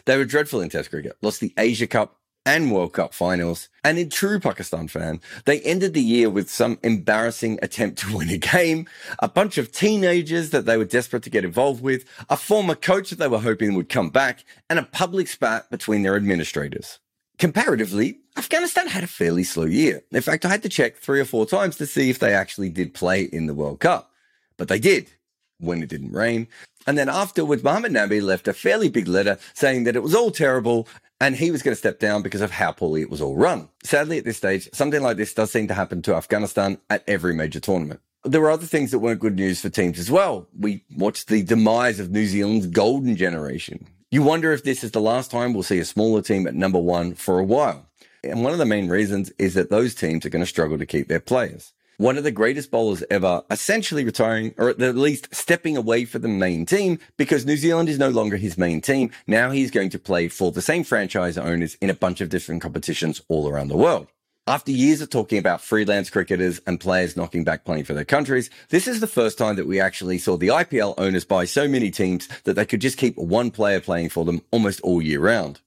They 0.04 0.18
were 0.18 0.26
dreadful 0.26 0.60
in 0.60 0.68
test 0.68 0.90
cricket, 0.90 1.16
lost 1.22 1.40
the 1.40 1.54
Asia 1.56 1.86
Cup 1.86 2.19
and 2.50 2.72
World 2.72 2.92
Cup 2.92 3.14
finals. 3.14 3.68
And 3.84 3.96
in 3.96 4.10
true 4.10 4.40
Pakistan 4.40 4.88
fan, 4.88 5.20
they 5.44 5.60
ended 5.60 5.94
the 5.94 6.02
year 6.02 6.28
with 6.28 6.50
some 6.50 6.80
embarrassing 6.82 7.60
attempt 7.62 8.00
to 8.00 8.16
win 8.16 8.28
a 8.28 8.38
game, 8.38 8.88
a 9.20 9.28
bunch 9.28 9.56
of 9.56 9.70
teenagers 9.70 10.50
that 10.50 10.66
they 10.66 10.76
were 10.76 10.84
desperate 10.84 11.22
to 11.22 11.30
get 11.30 11.44
involved 11.44 11.80
with, 11.80 12.04
a 12.28 12.36
former 12.36 12.74
coach 12.74 13.10
that 13.10 13.20
they 13.20 13.28
were 13.28 13.38
hoping 13.38 13.74
would 13.74 13.88
come 13.88 14.10
back, 14.10 14.44
and 14.68 14.80
a 14.80 14.82
public 14.82 15.28
spat 15.28 15.70
between 15.70 16.02
their 16.02 16.16
administrators. 16.16 16.98
Comparatively, 17.38 18.18
Afghanistan 18.36 18.88
had 18.88 19.04
a 19.04 19.06
fairly 19.06 19.44
slow 19.44 19.64
year. 19.64 20.02
In 20.10 20.20
fact, 20.20 20.44
I 20.44 20.48
had 20.48 20.64
to 20.64 20.68
check 20.68 20.96
three 20.96 21.20
or 21.20 21.24
four 21.24 21.46
times 21.46 21.76
to 21.76 21.86
see 21.86 22.10
if 22.10 22.18
they 22.18 22.34
actually 22.34 22.68
did 22.68 22.94
play 22.94 23.22
in 23.22 23.46
the 23.46 23.54
World 23.54 23.78
Cup. 23.78 24.10
But 24.56 24.66
they 24.66 24.80
did 24.80 25.08
when 25.60 25.82
it 25.82 25.88
didn't 25.88 26.12
rain. 26.12 26.48
And 26.86 26.98
then 26.98 27.08
afterwards, 27.08 27.62
Mohammed 27.62 27.92
Nabi 27.92 28.20
left 28.20 28.48
a 28.48 28.52
fairly 28.52 28.88
big 28.88 29.06
letter 29.06 29.38
saying 29.54 29.84
that 29.84 29.96
it 29.96 30.02
was 30.02 30.14
all 30.14 30.30
terrible 30.30 30.88
and 31.20 31.36
he 31.36 31.50
was 31.50 31.62
going 31.62 31.72
to 31.72 31.78
step 31.78 31.98
down 31.98 32.22
because 32.22 32.40
of 32.40 32.50
how 32.50 32.72
poorly 32.72 33.02
it 33.02 33.10
was 33.10 33.20
all 33.20 33.36
run. 33.36 33.68
Sadly, 33.84 34.18
at 34.18 34.24
this 34.24 34.38
stage, 34.38 34.68
something 34.72 35.02
like 35.02 35.16
this 35.16 35.34
does 35.34 35.50
seem 35.50 35.68
to 35.68 35.74
happen 35.74 36.02
to 36.02 36.14
Afghanistan 36.14 36.78
at 36.88 37.04
every 37.06 37.34
major 37.34 37.60
tournament. 37.60 38.00
There 38.24 38.40
were 38.40 38.50
other 38.50 38.66
things 38.66 38.90
that 38.90 38.98
weren't 38.98 39.20
good 39.20 39.36
news 39.36 39.60
for 39.60 39.70
teams 39.70 39.98
as 39.98 40.10
well. 40.10 40.48
We 40.58 40.84
watched 40.96 41.28
the 41.28 41.42
demise 41.42 42.00
of 42.00 42.10
New 42.10 42.26
Zealand's 42.26 42.66
golden 42.66 43.16
generation. 43.16 43.86
You 44.10 44.22
wonder 44.22 44.52
if 44.52 44.64
this 44.64 44.82
is 44.82 44.90
the 44.90 45.00
last 45.00 45.30
time 45.30 45.54
we'll 45.54 45.62
see 45.62 45.78
a 45.78 45.84
smaller 45.84 46.20
team 46.20 46.46
at 46.46 46.54
number 46.54 46.78
one 46.78 47.14
for 47.14 47.38
a 47.38 47.44
while. 47.44 47.86
And 48.22 48.42
one 48.42 48.52
of 48.52 48.58
the 48.58 48.66
main 48.66 48.88
reasons 48.88 49.30
is 49.38 49.54
that 49.54 49.70
those 49.70 49.94
teams 49.94 50.26
are 50.26 50.30
going 50.30 50.42
to 50.42 50.48
struggle 50.48 50.76
to 50.76 50.84
keep 50.84 51.08
their 51.08 51.20
players 51.20 51.72
one 52.00 52.16
of 52.16 52.24
the 52.24 52.30
greatest 52.30 52.70
bowlers 52.70 53.04
ever, 53.10 53.42
essentially 53.50 54.04
retiring 54.04 54.54
or 54.56 54.70
at 54.70 54.78
the 54.78 54.90
least 54.90 55.28
stepping 55.34 55.76
away 55.76 56.06
from 56.06 56.22
the 56.22 56.28
main 56.28 56.64
team 56.64 56.98
because 57.18 57.44
New 57.44 57.58
Zealand 57.58 57.90
is 57.90 57.98
no 57.98 58.08
longer 58.08 58.38
his 58.38 58.56
main 58.56 58.80
team. 58.80 59.10
Now 59.26 59.50
he's 59.50 59.70
going 59.70 59.90
to 59.90 59.98
play 59.98 60.28
for 60.28 60.50
the 60.50 60.62
same 60.62 60.82
franchise 60.82 61.36
owners 61.36 61.74
in 61.74 61.90
a 61.90 61.94
bunch 61.94 62.22
of 62.22 62.30
different 62.30 62.62
competitions 62.62 63.20
all 63.28 63.50
around 63.50 63.68
the 63.68 63.76
world. 63.76 64.06
After 64.46 64.72
years 64.72 65.02
of 65.02 65.10
talking 65.10 65.38
about 65.38 65.60
freelance 65.60 66.08
cricketers 66.08 66.58
and 66.66 66.80
players 66.80 67.18
knocking 67.18 67.44
back 67.44 67.66
playing 67.66 67.84
for 67.84 67.92
their 67.92 68.06
countries, 68.06 68.48
this 68.70 68.88
is 68.88 69.00
the 69.00 69.06
first 69.06 69.36
time 69.36 69.56
that 69.56 69.66
we 69.66 69.78
actually 69.78 70.16
saw 70.16 70.38
the 70.38 70.48
IPL 70.48 70.94
owners 70.96 71.26
buy 71.26 71.44
so 71.44 71.68
many 71.68 71.90
teams 71.90 72.28
that 72.44 72.54
they 72.54 72.64
could 72.64 72.80
just 72.80 72.96
keep 72.96 73.18
one 73.18 73.50
player 73.50 73.78
playing 73.78 74.08
for 74.08 74.24
them 74.24 74.40
almost 74.50 74.80
all 74.80 75.02
year 75.02 75.20
round. 75.20 75.60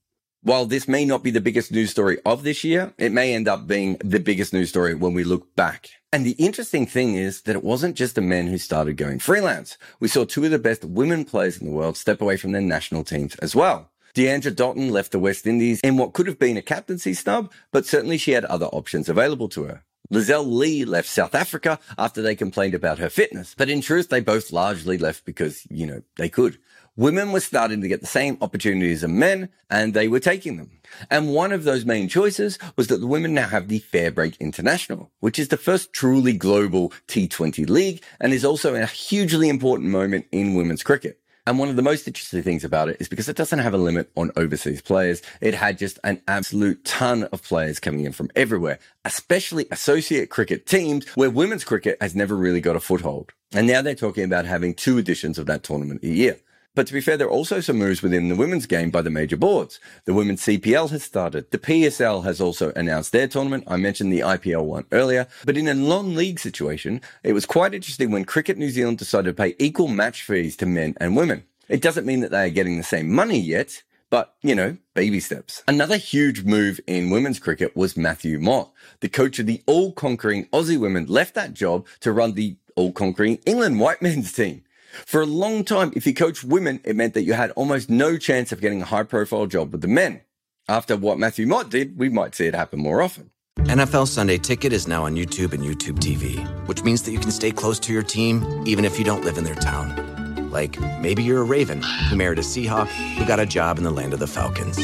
While 0.43 0.65
this 0.65 0.89
may 0.89 1.05
not 1.05 1.23
be 1.23 1.31
the 1.31 1.39
biggest 1.39 1.71
news 1.71 1.91
story 1.91 2.17
of 2.25 2.43
this 2.43 2.65
year, 2.65 2.93
it 2.97 3.13
may 3.13 3.33
end 3.33 3.47
up 3.47 3.65
being 3.65 3.95
the 4.03 4.19
biggest 4.19 4.51
news 4.51 4.67
story 4.67 4.93
when 4.93 5.13
we 5.13 5.23
look 5.23 5.55
back. 5.55 5.87
And 6.11 6.25
the 6.25 6.31
interesting 6.31 6.85
thing 6.85 7.15
is 7.15 7.43
that 7.43 7.55
it 7.55 7.63
wasn't 7.63 7.95
just 7.95 8.15
the 8.15 8.21
men 8.21 8.47
who 8.47 8.57
started 8.57 8.97
going 8.97 9.19
freelance. 9.19 9.77
We 10.01 10.09
saw 10.09 10.25
two 10.25 10.43
of 10.43 10.51
the 10.51 10.59
best 10.59 10.83
women 10.83 11.23
players 11.23 11.59
in 11.59 11.65
the 11.65 11.71
world 11.71 11.95
step 11.95 12.21
away 12.21 12.35
from 12.35 12.51
their 12.51 12.61
national 12.61 13.05
teams 13.05 13.35
as 13.35 13.55
well. 13.55 13.89
Deandra 14.13 14.53
Dottin 14.53 14.91
left 14.91 15.13
the 15.13 15.19
West 15.19 15.47
Indies 15.47 15.79
in 15.79 15.95
what 15.95 16.11
could 16.11 16.27
have 16.27 16.39
been 16.39 16.57
a 16.57 16.61
captaincy 16.61 17.13
snub, 17.13 17.49
but 17.71 17.85
certainly 17.85 18.17
she 18.17 18.31
had 18.31 18.43
other 18.43 18.65
options 18.65 19.07
available 19.07 19.47
to 19.47 19.63
her. 19.63 19.83
Lizelle 20.11 20.45
Lee 20.45 20.83
left 20.83 21.07
South 21.07 21.33
Africa 21.33 21.79
after 21.97 22.21
they 22.21 22.35
complained 22.35 22.73
about 22.73 22.99
her 22.99 23.09
fitness, 23.09 23.55
but 23.57 23.69
in 23.69 23.79
truth, 23.79 24.09
they 24.09 24.19
both 24.19 24.51
largely 24.51 24.97
left 24.97 25.23
because, 25.23 25.65
you 25.69 25.87
know, 25.87 26.01
they 26.17 26.27
could 26.27 26.57
women 26.95 27.31
were 27.31 27.39
starting 27.39 27.81
to 27.81 27.87
get 27.87 28.01
the 28.01 28.07
same 28.07 28.37
opportunities 28.41 29.03
as 29.03 29.09
men 29.09 29.49
and 29.69 29.93
they 29.93 30.07
were 30.07 30.19
taking 30.19 30.57
them. 30.57 30.79
And 31.09 31.33
one 31.33 31.51
of 31.51 31.63
those 31.63 31.85
main 31.85 32.07
choices 32.07 32.59
was 32.75 32.87
that 32.87 32.97
the 32.97 33.07
women 33.07 33.33
now 33.33 33.47
have 33.47 33.67
the 33.67 33.79
Fairbreak 33.79 34.39
International, 34.39 35.11
which 35.19 35.39
is 35.39 35.47
the 35.47 35.57
first 35.57 35.93
truly 35.93 36.33
global 36.33 36.93
T20 37.07 37.69
league 37.69 38.03
and 38.19 38.33
is 38.33 38.45
also 38.45 38.75
a 38.75 38.85
hugely 38.85 39.49
important 39.49 39.89
moment 39.89 40.25
in 40.31 40.53
women's 40.53 40.83
cricket. 40.83 41.19
And 41.45 41.59
one 41.59 41.67
of 41.67 41.75
the 41.75 41.81
most 41.81 42.07
interesting 42.07 42.41
things 42.41 42.63
about 42.63 42.87
it 42.87 42.97
is 43.01 43.09
because 43.09 43.27
it 43.27 43.35
doesn't 43.35 43.59
have 43.59 43.73
a 43.73 43.77
limit 43.77 44.09
on 44.15 44.31
overseas 44.37 44.81
players, 44.81 45.21
it 45.41 45.53
had 45.53 45.77
just 45.77 45.99
an 46.05 46.21
absolute 46.25 46.85
ton 46.85 47.23
of 47.33 47.43
players 47.43 47.81
coming 47.81 48.05
in 48.05 48.13
from 48.13 48.29
everywhere, 48.33 48.79
especially 49.03 49.65
associate 49.69 50.29
cricket 50.29 50.65
teams 50.65 51.05
where 51.15 51.29
women's 51.29 51.65
cricket 51.65 51.97
has 51.99 52.15
never 52.15 52.37
really 52.37 52.61
got 52.61 52.77
a 52.77 52.79
foothold. 52.79 53.33
And 53.51 53.67
now 53.67 53.81
they're 53.81 53.93
talking 53.93 54.23
about 54.23 54.45
having 54.45 54.73
two 54.73 54.97
editions 54.97 55.37
of 55.37 55.45
that 55.47 55.63
tournament 55.63 56.01
a 56.01 56.07
year. 56.07 56.37
But 56.75 56.87
to 56.87 56.93
be 56.93 57.01
fair, 57.01 57.17
there 57.17 57.27
are 57.27 57.29
also 57.29 57.59
some 57.59 57.77
moves 57.77 58.01
within 58.01 58.29
the 58.29 58.35
women's 58.35 58.65
game 58.65 58.89
by 58.89 59.03
the 59.03 59.11
major 59.11 59.37
boards. 59.37 59.79
The 60.05 60.13
women's 60.13 60.41
CPL 60.41 60.89
has 60.89 61.03
started. 61.03 61.51
The 61.51 61.59
PSL 61.59 62.23
has 62.23 62.41
also 62.41 62.71
announced 62.75 63.11
their 63.11 63.27
tournament. 63.27 63.65
I 63.67 63.77
mentioned 63.77 64.11
the 64.11 64.21
IPL 64.21 64.65
one 64.65 64.85
earlier. 64.91 65.27
But 65.45 65.55
in 65.55 65.67
a 65.67 65.75
non-league 65.75 66.39
situation, 66.39 67.01
it 67.21 67.33
was 67.33 67.45
quite 67.45 67.75
interesting 67.75 68.09
when 68.09 68.25
Cricket 68.25 68.57
New 68.57 68.71
Zealand 68.71 68.97
decided 68.97 69.29
to 69.29 69.41
pay 69.43 69.55
equal 69.59 69.87
match 69.87 70.23
fees 70.23 70.55
to 70.57 70.65
men 70.65 70.95
and 70.99 71.15
women. 71.15 71.43
It 71.69 71.81
doesn't 71.81 72.07
mean 72.07 72.21
that 72.21 72.31
they 72.31 72.47
are 72.47 72.49
getting 72.49 72.77
the 72.77 72.83
same 72.83 73.11
money 73.11 73.39
yet, 73.39 73.83
but, 74.09 74.33
you 74.41 74.55
know, 74.55 74.77
baby 74.95 75.19
steps. 75.19 75.63
Another 75.67 75.97
huge 75.97 76.43
move 76.43 76.79
in 76.87 77.11
women's 77.11 77.39
cricket 77.39 77.75
was 77.75 77.95
Matthew 77.95 78.39
Mott. 78.39 78.71
The 78.99 79.09
coach 79.09 79.37
of 79.37 79.45
the 79.45 79.61
all-conquering 79.67 80.45
Aussie 80.47 80.79
women 80.79 81.05
left 81.05 81.35
that 81.35 81.53
job 81.53 81.85
to 81.99 82.11
run 82.11 82.33
the 82.33 82.57
all-conquering 82.75 83.39
England 83.45 83.79
white 83.79 84.01
men's 84.01 84.33
team. 84.33 84.63
For 84.93 85.21
a 85.21 85.25
long 85.25 85.63
time, 85.63 85.91
if 85.95 86.05
you 86.05 86.13
coached 86.13 86.43
women, 86.43 86.79
it 86.83 86.95
meant 86.95 87.15
that 87.15 87.23
you 87.23 87.33
had 87.33 87.51
almost 87.51 87.89
no 87.89 88.17
chance 88.17 88.51
of 88.51 88.61
getting 88.61 88.81
a 88.81 88.85
high 88.85 89.03
profile 89.03 89.47
job 89.47 89.71
with 89.71 89.81
the 89.81 89.87
men. 89.87 90.21
After 90.67 90.95
what 90.95 91.19
Matthew 91.19 91.47
Mott 91.47 91.69
did, 91.69 91.97
we 91.97 92.09
might 92.09 92.35
see 92.35 92.45
it 92.45 92.55
happen 92.55 92.79
more 92.79 93.01
often. 93.01 93.31
NFL 93.59 94.07
Sunday 94.07 94.37
Ticket 94.37 94.71
is 94.73 94.87
now 94.87 95.05
on 95.05 95.15
YouTube 95.15 95.53
and 95.53 95.63
YouTube 95.63 95.99
TV, 95.99 96.45
which 96.67 96.83
means 96.83 97.01
that 97.03 97.11
you 97.11 97.19
can 97.19 97.31
stay 97.31 97.51
close 97.51 97.79
to 97.79 97.93
your 97.93 98.03
team 98.03 98.63
even 98.65 98.85
if 98.85 98.97
you 98.97 99.05
don't 99.05 99.23
live 99.25 99.37
in 99.37 99.43
their 99.43 99.55
town. 99.55 100.49
Like 100.51 100.79
maybe 101.01 101.23
you're 101.23 101.41
a 101.41 101.45
Raven 101.45 101.81
who 101.81 102.15
married 102.15 102.39
a 102.39 102.43
Seahawk 102.43 102.87
who 102.87 103.25
got 103.25 103.39
a 103.39 103.45
job 103.45 103.77
in 103.77 103.83
the 103.83 103.91
land 103.91 104.13
of 104.13 104.19
the 104.19 104.27
Falcons. 104.27 104.77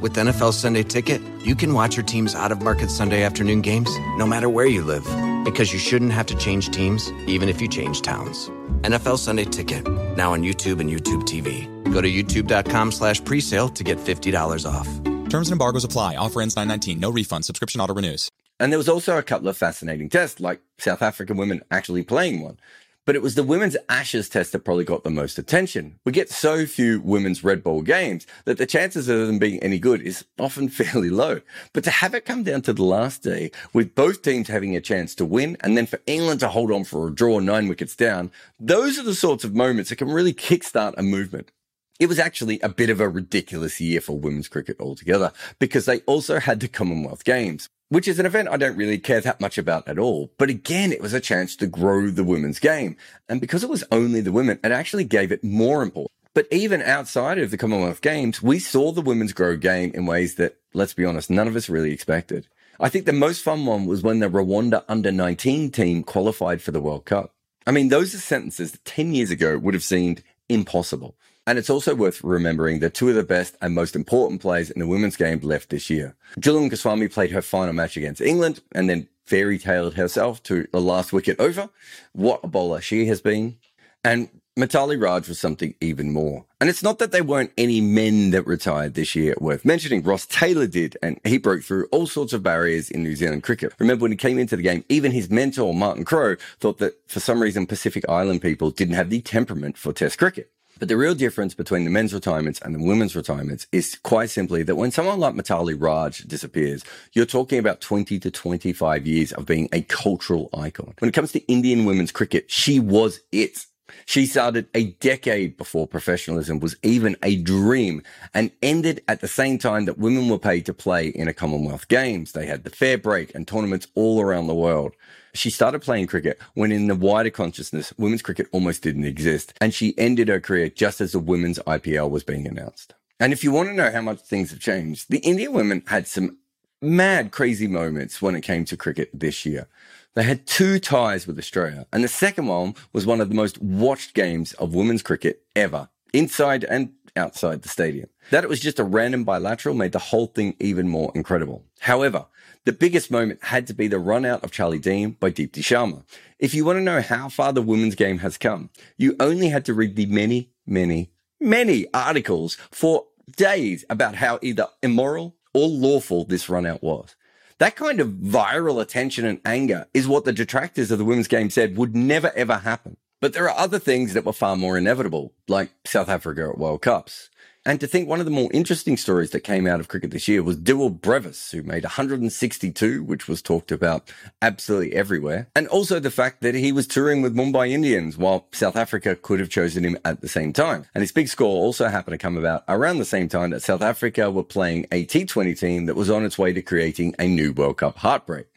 With 0.00 0.14
NFL 0.14 0.52
Sunday 0.52 0.82
Ticket, 0.82 1.22
you 1.44 1.54
can 1.54 1.74
watch 1.74 1.96
your 1.96 2.04
team's 2.04 2.34
out 2.34 2.52
of 2.52 2.60
market 2.62 2.90
Sunday 2.90 3.22
afternoon 3.22 3.60
games 3.60 3.90
no 4.16 4.26
matter 4.26 4.48
where 4.48 4.66
you 4.66 4.82
live 4.82 5.06
because 5.44 5.72
you 5.72 5.78
shouldn't 5.78 6.12
have 6.12 6.26
to 6.26 6.36
change 6.36 6.70
teams 6.70 7.10
even 7.26 7.48
if 7.48 7.60
you 7.60 7.68
change 7.68 8.02
towns. 8.02 8.48
NFL 8.82 9.18
Sunday 9.18 9.44
Ticket, 9.44 9.86
now 10.16 10.32
on 10.32 10.42
YouTube 10.42 10.80
and 10.80 10.90
YouTube 10.90 11.22
TV. 11.22 11.66
Go 11.92 12.00
to 12.00 12.10
youtube.com 12.10 12.92
slash 12.92 13.20
presale 13.22 13.72
to 13.74 13.84
get 13.84 13.98
$50 13.98 14.70
off. 14.70 14.88
Terms 15.30 15.48
and 15.48 15.52
embargoes 15.52 15.84
apply. 15.84 16.16
Offer 16.16 16.42
ends 16.42 16.56
919. 16.56 17.00
No 17.00 17.10
refund. 17.10 17.44
Subscription 17.44 17.80
auto 17.80 17.94
renews. 17.94 18.28
And 18.60 18.70
there 18.70 18.78
was 18.78 18.88
also 18.88 19.18
a 19.18 19.22
couple 19.22 19.48
of 19.48 19.56
fascinating 19.56 20.08
tests, 20.08 20.40
like 20.40 20.60
South 20.78 21.02
African 21.02 21.36
women 21.36 21.62
actually 21.70 22.02
playing 22.02 22.42
one. 22.42 22.58
But 23.04 23.16
it 23.16 23.22
was 23.22 23.34
the 23.34 23.42
women's 23.42 23.76
Ashes 23.88 24.28
test 24.28 24.52
that 24.52 24.60
probably 24.60 24.84
got 24.84 25.02
the 25.02 25.10
most 25.10 25.36
attention. 25.36 25.98
We 26.04 26.12
get 26.12 26.30
so 26.30 26.66
few 26.66 27.00
women's 27.00 27.42
Red 27.42 27.64
Ball 27.64 27.82
games 27.82 28.28
that 28.44 28.58
the 28.58 28.66
chances 28.66 29.08
of 29.08 29.26
them 29.26 29.40
being 29.40 29.58
any 29.60 29.80
good 29.80 30.00
is 30.00 30.24
often 30.38 30.68
fairly 30.68 31.10
low. 31.10 31.40
But 31.72 31.82
to 31.84 31.90
have 31.90 32.14
it 32.14 32.24
come 32.24 32.44
down 32.44 32.62
to 32.62 32.72
the 32.72 32.84
last 32.84 33.22
day 33.22 33.50
with 33.72 33.96
both 33.96 34.22
teams 34.22 34.46
having 34.46 34.76
a 34.76 34.80
chance 34.80 35.16
to 35.16 35.24
win 35.24 35.56
and 35.60 35.76
then 35.76 35.86
for 35.86 36.00
England 36.06 36.40
to 36.40 36.48
hold 36.48 36.70
on 36.70 36.84
for 36.84 37.08
a 37.08 37.14
draw 37.14 37.40
nine 37.40 37.66
wickets 37.66 37.96
down, 37.96 38.30
those 38.60 38.98
are 38.98 39.04
the 39.04 39.14
sorts 39.14 39.42
of 39.42 39.54
moments 39.54 39.90
that 39.90 39.96
can 39.96 40.10
really 40.12 40.32
kickstart 40.32 40.94
a 40.96 41.02
movement. 41.02 41.50
It 41.98 42.08
was 42.08 42.18
actually 42.18 42.60
a 42.60 42.68
bit 42.68 42.90
of 42.90 43.00
a 43.00 43.08
ridiculous 43.08 43.80
year 43.80 44.00
for 44.00 44.18
women's 44.18 44.48
cricket 44.48 44.76
altogether 44.80 45.32
because 45.58 45.86
they 45.86 46.00
also 46.00 46.40
had 46.40 46.60
the 46.60 46.68
Commonwealth 46.68 47.24
Games, 47.24 47.68
which 47.92 48.08
is 48.08 48.18
an 48.18 48.24
event 48.24 48.48
I 48.48 48.56
don't 48.56 48.78
really 48.78 48.98
care 48.98 49.20
that 49.20 49.38
much 49.38 49.58
about 49.58 49.86
at 49.86 49.98
all. 49.98 50.32
But 50.38 50.48
again, 50.48 50.92
it 50.92 51.02
was 51.02 51.12
a 51.12 51.20
chance 51.20 51.54
to 51.56 51.66
grow 51.66 52.08
the 52.08 52.24
women's 52.24 52.58
game. 52.58 52.96
And 53.28 53.38
because 53.38 53.62
it 53.62 53.68
was 53.68 53.84
only 53.92 54.22
the 54.22 54.32
women, 54.32 54.58
it 54.64 54.72
actually 54.72 55.04
gave 55.04 55.30
it 55.30 55.44
more 55.44 55.82
importance. 55.82 56.14
But 56.32 56.48
even 56.50 56.80
outside 56.80 57.36
of 57.36 57.50
the 57.50 57.58
Commonwealth 57.58 58.00
Games, 58.00 58.42
we 58.42 58.58
saw 58.58 58.92
the 58.92 59.02
women's 59.02 59.34
grow 59.34 59.58
game 59.58 59.90
in 59.92 60.06
ways 60.06 60.36
that, 60.36 60.56
let's 60.72 60.94
be 60.94 61.04
honest, 61.04 61.28
none 61.28 61.46
of 61.46 61.54
us 61.54 61.68
really 61.68 61.92
expected. 61.92 62.48
I 62.80 62.88
think 62.88 63.04
the 63.04 63.12
most 63.12 63.42
fun 63.42 63.66
one 63.66 63.84
was 63.84 64.02
when 64.02 64.20
the 64.20 64.30
Rwanda 64.30 64.84
under 64.88 65.12
19 65.12 65.70
team 65.70 66.02
qualified 66.02 66.62
for 66.62 66.70
the 66.70 66.80
World 66.80 67.04
Cup. 67.04 67.34
I 67.66 67.72
mean, 67.72 67.90
those 67.90 68.14
are 68.14 68.18
sentences 68.18 68.72
that 68.72 68.86
10 68.86 69.12
years 69.12 69.30
ago 69.30 69.58
would 69.58 69.74
have 69.74 69.84
seemed 69.84 70.22
impossible. 70.48 71.14
And 71.46 71.58
it's 71.58 71.70
also 71.70 71.94
worth 71.94 72.22
remembering 72.22 72.78
that 72.80 72.94
two 72.94 73.08
of 73.08 73.16
the 73.16 73.24
best 73.24 73.56
and 73.60 73.74
most 73.74 73.96
important 73.96 74.40
players 74.40 74.70
in 74.70 74.78
the 74.78 74.86
women's 74.86 75.16
game 75.16 75.40
left 75.40 75.70
this 75.70 75.90
year. 75.90 76.14
Jhulan 76.38 76.70
Goswami 76.70 77.08
played 77.08 77.32
her 77.32 77.42
final 77.42 77.72
match 77.72 77.96
against 77.96 78.20
England 78.20 78.60
and 78.72 78.88
then 78.88 79.08
fairy 79.26 79.58
tailed 79.58 79.94
herself 79.94 80.42
to 80.44 80.66
the 80.72 80.80
last 80.80 81.12
wicket 81.12 81.40
over. 81.40 81.68
What 82.12 82.40
a 82.44 82.48
bowler 82.48 82.80
she 82.80 83.06
has 83.06 83.20
been. 83.20 83.56
And 84.04 84.28
Mithali 84.58 85.00
Raj 85.00 85.28
was 85.28 85.38
something 85.38 85.74
even 85.80 86.12
more. 86.12 86.44
And 86.60 86.68
it's 86.68 86.82
not 86.82 86.98
that 86.98 87.10
there 87.10 87.24
weren't 87.24 87.52
any 87.56 87.80
men 87.80 88.30
that 88.30 88.46
retired 88.46 88.94
this 88.94 89.16
year 89.16 89.34
worth 89.40 89.64
mentioning. 89.64 90.02
Ross 90.02 90.26
Taylor 90.26 90.66
did, 90.66 90.96
and 91.02 91.18
he 91.24 91.38
broke 91.38 91.62
through 91.62 91.86
all 91.86 92.06
sorts 92.06 92.34
of 92.34 92.42
barriers 92.42 92.90
in 92.90 93.02
New 93.02 93.16
Zealand 93.16 93.42
cricket. 93.44 93.72
Remember 93.78 94.02
when 94.02 94.10
he 94.12 94.16
came 94.16 94.38
into 94.38 94.56
the 94.56 94.62
game, 94.62 94.84
even 94.90 95.10
his 95.10 95.30
mentor, 95.30 95.72
Martin 95.72 96.04
Crowe, 96.04 96.36
thought 96.60 96.78
that 96.78 97.00
for 97.08 97.18
some 97.18 97.40
reason 97.40 97.66
Pacific 97.66 98.04
Island 98.08 98.42
people 98.42 98.70
didn't 98.70 98.94
have 98.94 99.08
the 99.08 99.22
temperament 99.22 99.78
for 99.78 99.92
test 99.92 100.18
cricket. 100.18 100.50
But 100.78 100.88
the 100.88 100.96
real 100.96 101.14
difference 101.14 101.54
between 101.54 101.84
the 101.84 101.90
men's 101.90 102.12
retirements 102.12 102.60
and 102.60 102.74
the 102.74 102.82
women's 102.82 103.14
retirements 103.14 103.66
is 103.72 103.98
quite 104.02 104.30
simply 104.30 104.62
that 104.64 104.76
when 104.76 104.90
someone 104.90 105.20
like 105.20 105.34
Mithali 105.34 105.76
Raj 105.78 106.18
disappears, 106.20 106.82
you're 107.12 107.26
talking 107.26 107.58
about 107.58 107.80
20 107.80 108.18
to 108.18 108.30
25 108.30 109.06
years 109.06 109.32
of 109.32 109.46
being 109.46 109.68
a 109.72 109.82
cultural 109.82 110.50
icon. 110.52 110.94
When 110.98 111.08
it 111.08 111.14
comes 111.14 111.32
to 111.32 111.40
Indian 111.46 111.84
women's 111.84 112.12
cricket, 112.12 112.50
she 112.50 112.80
was 112.80 113.20
it. 113.30 113.66
She 114.06 114.26
started 114.26 114.66
a 114.74 114.92
decade 115.00 115.56
before 115.56 115.86
professionalism 115.86 116.60
was 116.60 116.76
even 116.82 117.16
a 117.22 117.36
dream 117.36 118.02
and 118.34 118.50
ended 118.62 119.02
at 119.08 119.20
the 119.20 119.28
same 119.28 119.58
time 119.58 119.84
that 119.86 119.98
women 119.98 120.28
were 120.28 120.38
paid 120.38 120.66
to 120.66 120.74
play 120.74 121.08
in 121.08 121.28
a 121.28 121.34
Commonwealth 121.34 121.88
Games. 121.88 122.32
They 122.32 122.46
had 122.46 122.64
the 122.64 122.70
fair 122.70 122.98
break 122.98 123.34
and 123.34 123.46
tournaments 123.46 123.88
all 123.94 124.20
around 124.20 124.46
the 124.46 124.54
world. 124.54 124.92
She 125.34 125.50
started 125.50 125.82
playing 125.82 126.08
cricket 126.08 126.38
when 126.54 126.72
in 126.72 126.88
the 126.88 126.94
wider 126.94 127.30
consciousness, 127.30 127.94
women's 127.96 128.22
cricket 128.22 128.48
almost 128.52 128.82
didn't 128.82 129.04
exist. 129.04 129.54
And 129.60 129.72
she 129.72 129.98
ended 129.98 130.28
her 130.28 130.40
career 130.40 130.68
just 130.68 131.00
as 131.00 131.12
the 131.12 131.18
women's 131.18 131.58
IPL 131.60 132.10
was 132.10 132.24
being 132.24 132.46
announced. 132.46 132.94
And 133.18 133.32
if 133.32 133.44
you 133.44 133.52
want 133.52 133.68
to 133.68 133.74
know 133.74 133.90
how 133.90 134.02
much 134.02 134.20
things 134.20 134.50
have 134.50 134.60
changed, 134.60 135.08
the 135.08 135.18
Indian 135.18 135.52
women 135.52 135.84
had 135.86 136.06
some 136.06 136.38
mad, 136.82 137.30
crazy 137.30 137.68
moments 137.68 138.20
when 138.20 138.34
it 138.34 138.42
came 138.42 138.64
to 138.66 138.76
cricket 138.76 139.08
this 139.14 139.46
year. 139.46 139.68
They 140.14 140.24
had 140.24 140.46
two 140.46 140.78
ties 140.78 141.26
with 141.26 141.38
Australia, 141.38 141.86
and 141.90 142.04
the 142.04 142.08
second 142.08 142.46
one 142.46 142.74
was 142.92 143.06
one 143.06 143.22
of 143.22 143.30
the 143.30 143.34
most 143.34 143.60
watched 143.62 144.12
games 144.12 144.52
of 144.54 144.74
women's 144.74 145.02
cricket 145.02 145.42
ever, 145.56 145.88
inside 146.12 146.64
and 146.64 146.92
outside 147.16 147.62
the 147.62 147.70
stadium. 147.70 148.10
That 148.30 148.44
it 148.44 148.50
was 148.50 148.60
just 148.60 148.78
a 148.78 148.84
random 148.84 149.24
bilateral 149.24 149.74
made 149.74 149.92
the 149.92 149.98
whole 149.98 150.26
thing 150.26 150.54
even 150.60 150.88
more 150.88 151.12
incredible. 151.14 151.64
However, 151.80 152.26
the 152.66 152.72
biggest 152.72 153.10
moment 153.10 153.42
had 153.42 153.66
to 153.68 153.74
be 153.74 153.88
the 153.88 153.98
run 153.98 154.26
out 154.26 154.44
of 154.44 154.52
Charlie 154.52 154.78
Dean 154.78 155.16
by 155.18 155.30
Deepti 155.30 155.62
Sharma. 155.62 156.04
If 156.38 156.52
you 156.52 156.66
want 156.66 156.76
to 156.76 156.82
know 156.82 157.00
how 157.00 157.30
far 157.30 157.54
the 157.54 157.62
women's 157.62 157.94
game 157.94 158.18
has 158.18 158.36
come, 158.36 158.68
you 158.98 159.16
only 159.18 159.48
had 159.48 159.64
to 159.64 159.74
read 159.74 159.96
the 159.96 160.06
many, 160.06 160.50
many, 160.66 161.10
many 161.40 161.86
articles 161.94 162.56
for 162.70 163.06
days 163.36 163.84
about 163.88 164.16
how 164.16 164.38
either 164.42 164.68
immoral 164.82 165.36
or 165.54 165.68
lawful 165.68 166.24
this 166.24 166.48
run 166.48 166.66
out 166.66 166.82
was. 166.82 167.16
That 167.62 167.76
kind 167.76 168.00
of 168.00 168.08
viral 168.08 168.82
attention 168.82 169.24
and 169.24 169.40
anger 169.44 169.86
is 169.94 170.08
what 170.08 170.24
the 170.24 170.32
detractors 170.32 170.90
of 170.90 170.98
the 170.98 171.04
women's 171.04 171.28
game 171.28 171.48
said 171.48 171.76
would 171.76 171.94
never 171.94 172.32
ever 172.34 172.56
happen. 172.56 172.96
But 173.20 173.34
there 173.34 173.48
are 173.48 173.56
other 173.56 173.78
things 173.78 174.14
that 174.14 174.24
were 174.24 174.32
far 174.32 174.56
more 174.56 174.76
inevitable, 174.76 175.32
like 175.46 175.70
South 175.84 176.08
Africa 176.08 176.48
at 176.50 176.58
World 176.58 176.82
Cups. 176.82 177.30
And 177.64 177.78
to 177.78 177.86
think 177.86 178.08
one 178.08 178.18
of 178.18 178.24
the 178.24 178.32
more 178.32 178.50
interesting 178.52 178.96
stories 178.96 179.30
that 179.30 179.40
came 179.40 179.68
out 179.68 179.78
of 179.78 179.86
cricket 179.86 180.10
this 180.10 180.26
year 180.26 180.42
was 180.42 180.56
Dewald 180.56 181.00
Brevis, 181.00 181.52
who 181.52 181.62
made 181.62 181.84
162, 181.84 183.04
which 183.04 183.28
was 183.28 183.40
talked 183.40 183.70
about 183.70 184.10
absolutely 184.40 184.94
everywhere. 184.94 185.46
And 185.54 185.68
also 185.68 186.00
the 186.00 186.10
fact 186.10 186.40
that 186.40 186.56
he 186.56 186.72
was 186.72 186.88
touring 186.88 187.22
with 187.22 187.36
Mumbai 187.36 187.70
Indians 187.70 188.18
while 188.18 188.48
South 188.50 188.74
Africa 188.74 189.14
could 189.14 189.38
have 189.38 189.48
chosen 189.48 189.84
him 189.84 189.96
at 190.04 190.22
the 190.22 190.28
same 190.28 190.52
time. 190.52 190.86
And 190.92 191.02
his 191.02 191.12
big 191.12 191.28
score 191.28 191.54
also 191.54 191.86
happened 191.86 192.14
to 192.14 192.18
come 192.18 192.36
about 192.36 192.64
around 192.66 192.98
the 192.98 193.04
same 193.04 193.28
time 193.28 193.50
that 193.50 193.62
South 193.62 193.82
Africa 193.82 194.28
were 194.28 194.42
playing 194.42 194.86
a 194.90 195.06
T20 195.06 195.56
team 195.56 195.86
that 195.86 195.94
was 195.94 196.10
on 196.10 196.24
its 196.24 196.36
way 196.36 196.52
to 196.52 196.62
creating 196.62 197.14
a 197.20 197.28
new 197.28 197.52
World 197.52 197.76
Cup 197.76 197.98
heartbreak. 197.98 198.48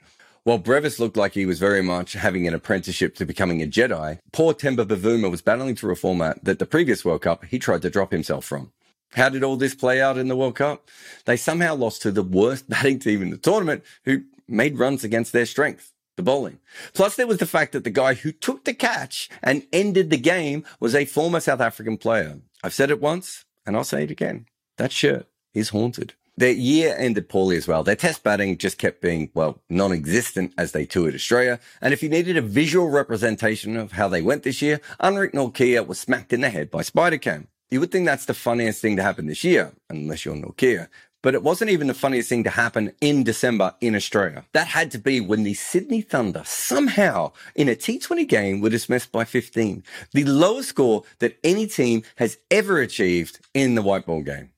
While 0.46 0.58
Brevis 0.58 1.00
looked 1.00 1.18
like 1.18 1.34
he 1.34 1.46
was 1.46 1.60
very 1.60 1.82
much 1.84 2.14
having 2.14 2.48
an 2.48 2.54
apprenticeship 2.56 3.16
to 3.16 3.26
becoming 3.26 3.62
a 3.62 3.68
Jedi, 3.68 4.20
poor 4.32 4.54
Temba 4.54 4.86
Bavuma 4.86 5.30
was 5.30 5.42
battling 5.42 5.76
through 5.76 5.94
a 5.94 5.96
format 5.96 6.44
that 6.44 6.58
the 6.58 6.66
previous 6.66 7.06
World 7.06 7.22
Cup 7.22 7.46
he 7.46 7.60
tried 7.60 7.84
to 7.84 7.90
drop 7.90 8.12
himself 8.12 8.46
from. 8.46 8.72
How 9.16 9.30
did 9.30 9.44
all 9.44 9.56
this 9.56 9.74
play 9.74 10.02
out 10.02 10.18
in 10.18 10.28
the 10.28 10.36
World 10.36 10.56
Cup? 10.56 10.90
They 11.24 11.38
somehow 11.38 11.76
lost 11.76 12.02
to 12.02 12.12
the 12.12 12.24
worst 12.24 12.70
batting 12.70 13.00
team 13.00 13.22
in 13.22 13.30
the 13.30 13.38
tournament 13.38 13.84
who 14.04 14.24
made 14.48 14.78
runs 14.78 15.04
against 15.04 15.32
their 15.32 15.46
strength, 15.46 15.94
the 16.18 16.24
bowling. 16.24 16.60
Plus, 16.94 17.16
there 17.16 17.28
was 17.28 17.38
the 17.38 17.46
fact 17.46 17.72
that 17.72 17.86
the 17.86 17.90
guy 17.90 18.14
who 18.14 18.32
took 18.32 18.66
the 18.66 18.74
catch 18.74 19.30
and 19.42 19.66
ended 19.72 20.10
the 20.10 20.18
game 20.18 20.66
was 20.80 20.94
a 20.94 21.06
former 21.06 21.40
South 21.40 21.62
African 21.62 21.98
player. 21.98 22.40
I've 22.64 22.74
said 22.74 22.92
it 22.92 23.02
once 23.02 23.46
and 23.66 23.76
I'll 23.76 23.86
say 23.86 24.04
it 24.04 24.12
again. 24.12 24.48
That 24.78 24.92
shirt 24.92 25.28
is 25.54 25.70
haunted. 25.70 26.14
Their 26.38 26.52
year 26.52 26.94
ended 26.98 27.30
poorly 27.30 27.56
as 27.56 27.66
well. 27.66 27.84
Their 27.86 27.96
test 27.96 28.22
batting 28.22 28.58
just 28.58 28.78
kept 28.78 29.02
being, 29.02 29.32
well, 29.34 29.62
non-existent 29.70 30.54
as 30.58 30.74
they 30.74 30.86
toured 30.86 31.16
Australia. 31.16 31.62
And 31.82 31.94
if 31.94 32.04
you 32.04 32.10
needed 32.10 32.36
a 32.36 32.42
visual 32.42 32.90
representation 32.90 33.78
of 33.78 33.94
how 33.94 34.10
they 34.10 34.22
went 34.22 34.44
this 34.44 34.62
year, 34.62 34.82
Anrich 35.00 35.32
Nortje 35.32 35.88
was 35.88 35.98
smacked 35.98 36.34
in 36.34 36.42
the 36.42 36.50
head 36.50 36.70
by 36.70 36.82
Spider-Cam. 36.82 37.48
You 37.72 37.80
would 37.80 37.92
think 37.92 38.06
that's 38.06 38.26
the 38.26 38.34
funniest 38.34 38.82
thing 38.82 38.96
to 38.98 39.04
happen 39.04 39.26
this 39.26 39.44
year, 39.44 39.74
unless 39.90 40.24
you're 40.24 40.36
Nortje. 40.36 40.88
But 41.24 41.34
it 41.34 41.42
wasn't 41.42 41.72
even 41.72 41.88
the 41.88 41.96
funniest 41.96 42.30
thing 42.30 42.44
to 42.44 42.52
happen 42.52 42.92
in 43.02 43.24
December 43.24 43.74
in 43.82 43.96
Australia. 43.96 44.46
That 44.54 44.68
had 44.68 44.92
to 44.92 45.00
be 45.00 45.20
when 45.20 45.42
the 45.42 45.56
Sydney 45.56 46.02
Thunder 46.02 46.44
somehow 46.46 47.32
in 47.56 47.68
a 47.68 47.76
T20 47.76 48.28
game 48.28 48.62
were 48.62 48.70
dismissed 48.70 49.12
by 49.12 49.26
15, 49.26 49.84
the 50.14 50.26
lowest 50.26 50.70
score 50.70 51.04
that 51.18 51.40
any 51.44 51.66
team 51.66 52.04
has 52.18 52.38
ever 52.52 52.80
achieved 52.80 53.40
in 53.56 53.74
the 53.74 53.82
white 53.82 54.06
ball 54.06 54.22
game. 54.22 54.52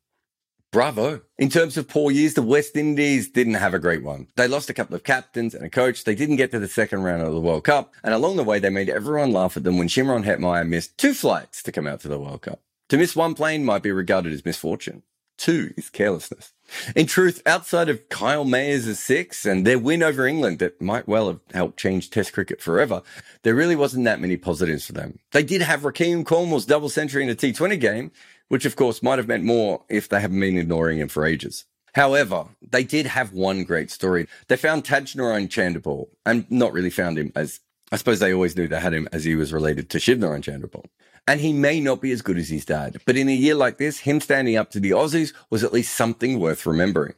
Bravo. 0.73 1.21
In 1.37 1.47
terms 1.47 1.77
of 1.77 1.87
poor 1.87 2.11
years, 2.11 2.33
the 2.33 2.41
West 2.41 2.75
Indies 2.75 3.29
didn't 3.29 3.53
have 3.53 3.73
a 3.73 3.79
great 3.79 4.03
one. 4.03 4.27
They 4.35 4.49
lost 4.49 4.69
a 4.69 4.73
couple 4.73 4.95
of 4.95 5.05
captains 5.05 5.55
and 5.55 5.65
a 5.65 5.69
coach. 5.69 6.03
They 6.03 6.15
didn't 6.15 6.35
get 6.35 6.51
to 6.51 6.59
the 6.59 6.67
second 6.67 7.03
round 7.03 7.21
of 7.21 7.33
the 7.33 7.39
World 7.39 7.63
Cup. 7.63 7.93
And 8.03 8.13
along 8.13 8.35
the 8.35 8.43
way, 8.43 8.59
they 8.59 8.69
made 8.69 8.89
everyone 8.89 9.31
laugh 9.31 9.55
at 9.55 9.63
them 9.63 9.77
when 9.77 9.87
Shimron 9.87 10.25
Hetmyer 10.25 10.67
missed 10.67 10.97
two 10.97 11.13
flights 11.13 11.63
to 11.63 11.71
come 11.71 11.87
out 11.87 12.01
to 12.01 12.09
the 12.09 12.19
World 12.19 12.41
Cup. 12.41 12.59
To 12.89 12.97
miss 12.97 13.15
one 13.15 13.33
plane 13.33 13.65
might 13.65 13.83
be 13.83 13.91
regarded 13.91 14.31
as 14.31 14.45
misfortune. 14.45 15.03
Two 15.37 15.73
is 15.77 15.89
carelessness. 15.89 16.53
In 16.95 17.05
truth, 17.05 17.41
outside 17.45 17.89
of 17.89 18.09
Kyle 18.09 18.45
Mayers' 18.45 18.95
six 18.95 19.45
and 19.45 19.67
their 19.67 19.77
win 19.77 20.01
over 20.01 20.25
England 20.25 20.59
that 20.59 20.81
might 20.81 21.07
well 21.07 21.27
have 21.27 21.39
helped 21.53 21.77
change 21.77 22.09
Test 22.09 22.33
cricket 22.33 22.61
forever, 22.61 23.03
there 23.43 23.53
really 23.53 23.75
wasn't 23.75 24.05
that 24.05 24.19
many 24.19 24.35
positives 24.35 24.85
for 24.85 24.93
them. 24.93 25.19
They 25.31 25.43
did 25.43 25.61
have 25.61 25.81
Rahkeem 25.81 26.25
Cornwall's 26.25 26.65
double 26.65 26.89
century 26.89 27.23
in 27.23 27.29
a 27.29 27.35
T20 27.35 27.79
game, 27.79 28.11
which 28.47 28.65
of 28.65 28.75
course 28.75 29.03
might 29.03 29.19
have 29.19 29.27
meant 29.27 29.43
more 29.43 29.83
if 29.89 30.09
they 30.09 30.19
hadn't 30.19 30.39
been 30.39 30.57
ignoring 30.57 30.97
him 30.99 31.09
for 31.09 31.25
ages. 31.25 31.65
However, 31.93 32.45
they 32.61 32.83
did 32.83 33.05
have 33.05 33.33
one 33.33 33.63
great 33.63 33.91
story. 33.91 34.27
They 34.47 34.57
found 34.57 34.83
Tagenarine 34.83 35.49
Chanderpaul 35.49 36.07
and 36.25 36.49
not 36.49 36.73
really 36.73 36.89
found 36.89 37.17
him 37.17 37.31
as 37.35 37.59
I 37.91 37.95
suppose 37.95 38.19
they 38.19 38.33
always 38.33 38.57
knew 38.57 38.67
they 38.67 38.79
had 38.79 38.93
him 38.93 39.07
as 39.13 39.23
he 39.23 39.35
was 39.35 39.53
related 39.53 39.89
to 39.91 39.97
Shivnarine 39.97 40.41
Chanderpaul. 40.41 40.85
And 41.27 41.41
he 41.41 41.51
may 41.51 41.81
not 41.81 42.01
be 42.01 42.11
as 42.11 42.21
good 42.21 42.37
as 42.37 42.49
his 42.49 42.63
dad, 42.63 43.01
but 43.05 43.17
in 43.17 43.27
a 43.27 43.35
year 43.35 43.53
like 43.53 43.77
this, 43.77 43.99
him 43.99 44.21
standing 44.21 44.55
up 44.55 44.71
to 44.71 44.79
the 44.79 44.91
Aussies 44.91 45.33
was 45.49 45.63
at 45.63 45.73
least 45.73 45.95
something 45.95 46.39
worth 46.39 46.65
remembering. 46.65 47.15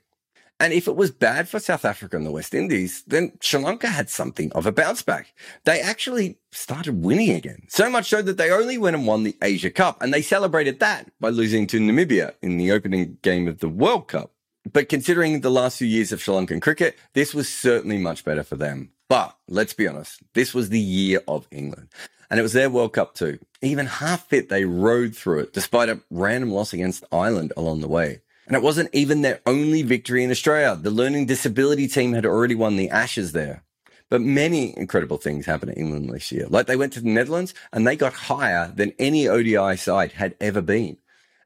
And 0.62 0.74
if 0.74 0.88
it 0.90 0.96
was 0.98 1.10
bad 1.10 1.48
for 1.48 1.58
South 1.60 1.86
Africa 1.86 2.18
and 2.18 2.26
the 2.26 2.32
West 2.32 2.54
Indies, 2.54 3.04
then 3.08 3.32
Sri 3.40 3.62
Lanka 3.62 3.88
had 3.88 4.10
something 4.10 4.52
of 4.52 4.66
a 4.66 4.74
bounce 4.74 5.02
back. 5.02 5.34
They 5.64 5.80
actually 5.80 6.38
started 6.52 7.02
winning 7.02 7.30
again. 7.30 7.64
So 7.70 7.90
much 7.90 8.10
so 8.10 8.22
that 8.22 8.38
they 8.38 8.52
only 8.52 8.78
went 8.78 8.98
and 8.98 9.08
won 9.08 9.24
the 9.24 9.38
Asia 9.42 9.70
Cup 9.70 10.02
and 10.02 10.14
they 10.14 10.22
celebrated 10.22 10.82
that 10.82 11.12
by 11.22 11.30
losing 11.30 11.66
to 11.68 11.80
Namibia 11.80 12.34
in 12.42 12.58
the 12.58 12.74
opening 12.74 13.20
game 13.22 13.48
of 13.48 13.60
the 13.60 13.70
World 13.70 14.10
Cup. 14.10 14.34
But 14.72 14.90
considering 14.90 15.40
the 15.40 15.50
last 15.50 15.78
few 15.78 15.88
years 15.88 16.12
of 16.12 16.22
Sri 16.22 16.34
Lankan 16.34 16.62
cricket, 16.62 16.98
this 17.14 17.34
was 17.34 17.48
certainly 17.48 17.98
much 17.98 18.26
better 18.26 18.44
for 18.44 18.58
them. 18.58 18.92
But 19.08 19.38
let's 19.48 19.74
be 19.74 19.88
honest, 19.88 20.22
this 20.34 20.54
was 20.54 20.70
the 20.70 20.80
year 20.80 21.22
of 21.26 21.48
England. 21.52 21.88
And 22.30 22.38
it 22.40 22.44
was 22.44 22.54
their 22.54 22.70
World 22.70 22.94
Cup 22.94 23.16
too. 23.16 23.40
Even 23.62 23.86
half 23.88 24.28
fit, 24.28 24.50
they 24.50 24.64
rode 24.66 25.16
through 25.16 25.40
it 25.40 25.54
despite 25.54 25.90
a 25.90 26.02
random 26.10 26.52
loss 26.52 26.74
against 26.74 27.04
Ireland 27.12 27.52
along 27.58 27.82
the 27.82 27.88
way. 27.88 28.22
And 28.48 28.56
it 28.56 28.64
wasn't 28.64 28.90
even 28.94 29.22
their 29.22 29.42
only 29.46 29.84
victory 29.84 30.24
in 30.24 30.32
Australia. 30.32 30.76
The 30.76 30.90
learning 30.90 31.28
disability 31.28 31.88
team 31.88 32.14
had 32.14 32.26
already 32.26 32.56
won 32.56 32.78
the 32.78 32.90
Ashes 32.90 33.32
there. 33.32 33.64
But 34.10 34.22
many 34.22 34.76
incredible 34.76 35.18
things 35.18 35.46
happened 35.46 35.74
in 35.74 35.84
England 35.84 36.10
this 36.10 36.32
year. 36.32 36.48
Like 36.50 36.66
they 36.66 36.76
went 36.76 36.94
to 36.94 37.02
the 37.02 37.10
Netherlands 37.10 37.54
and 37.72 37.86
they 37.86 37.96
got 37.96 38.14
higher 38.14 38.72
than 38.76 38.94
any 38.98 39.28
ODI 39.28 39.78
side 39.78 40.14
had 40.14 40.36
ever 40.42 40.62
been. 40.62 40.98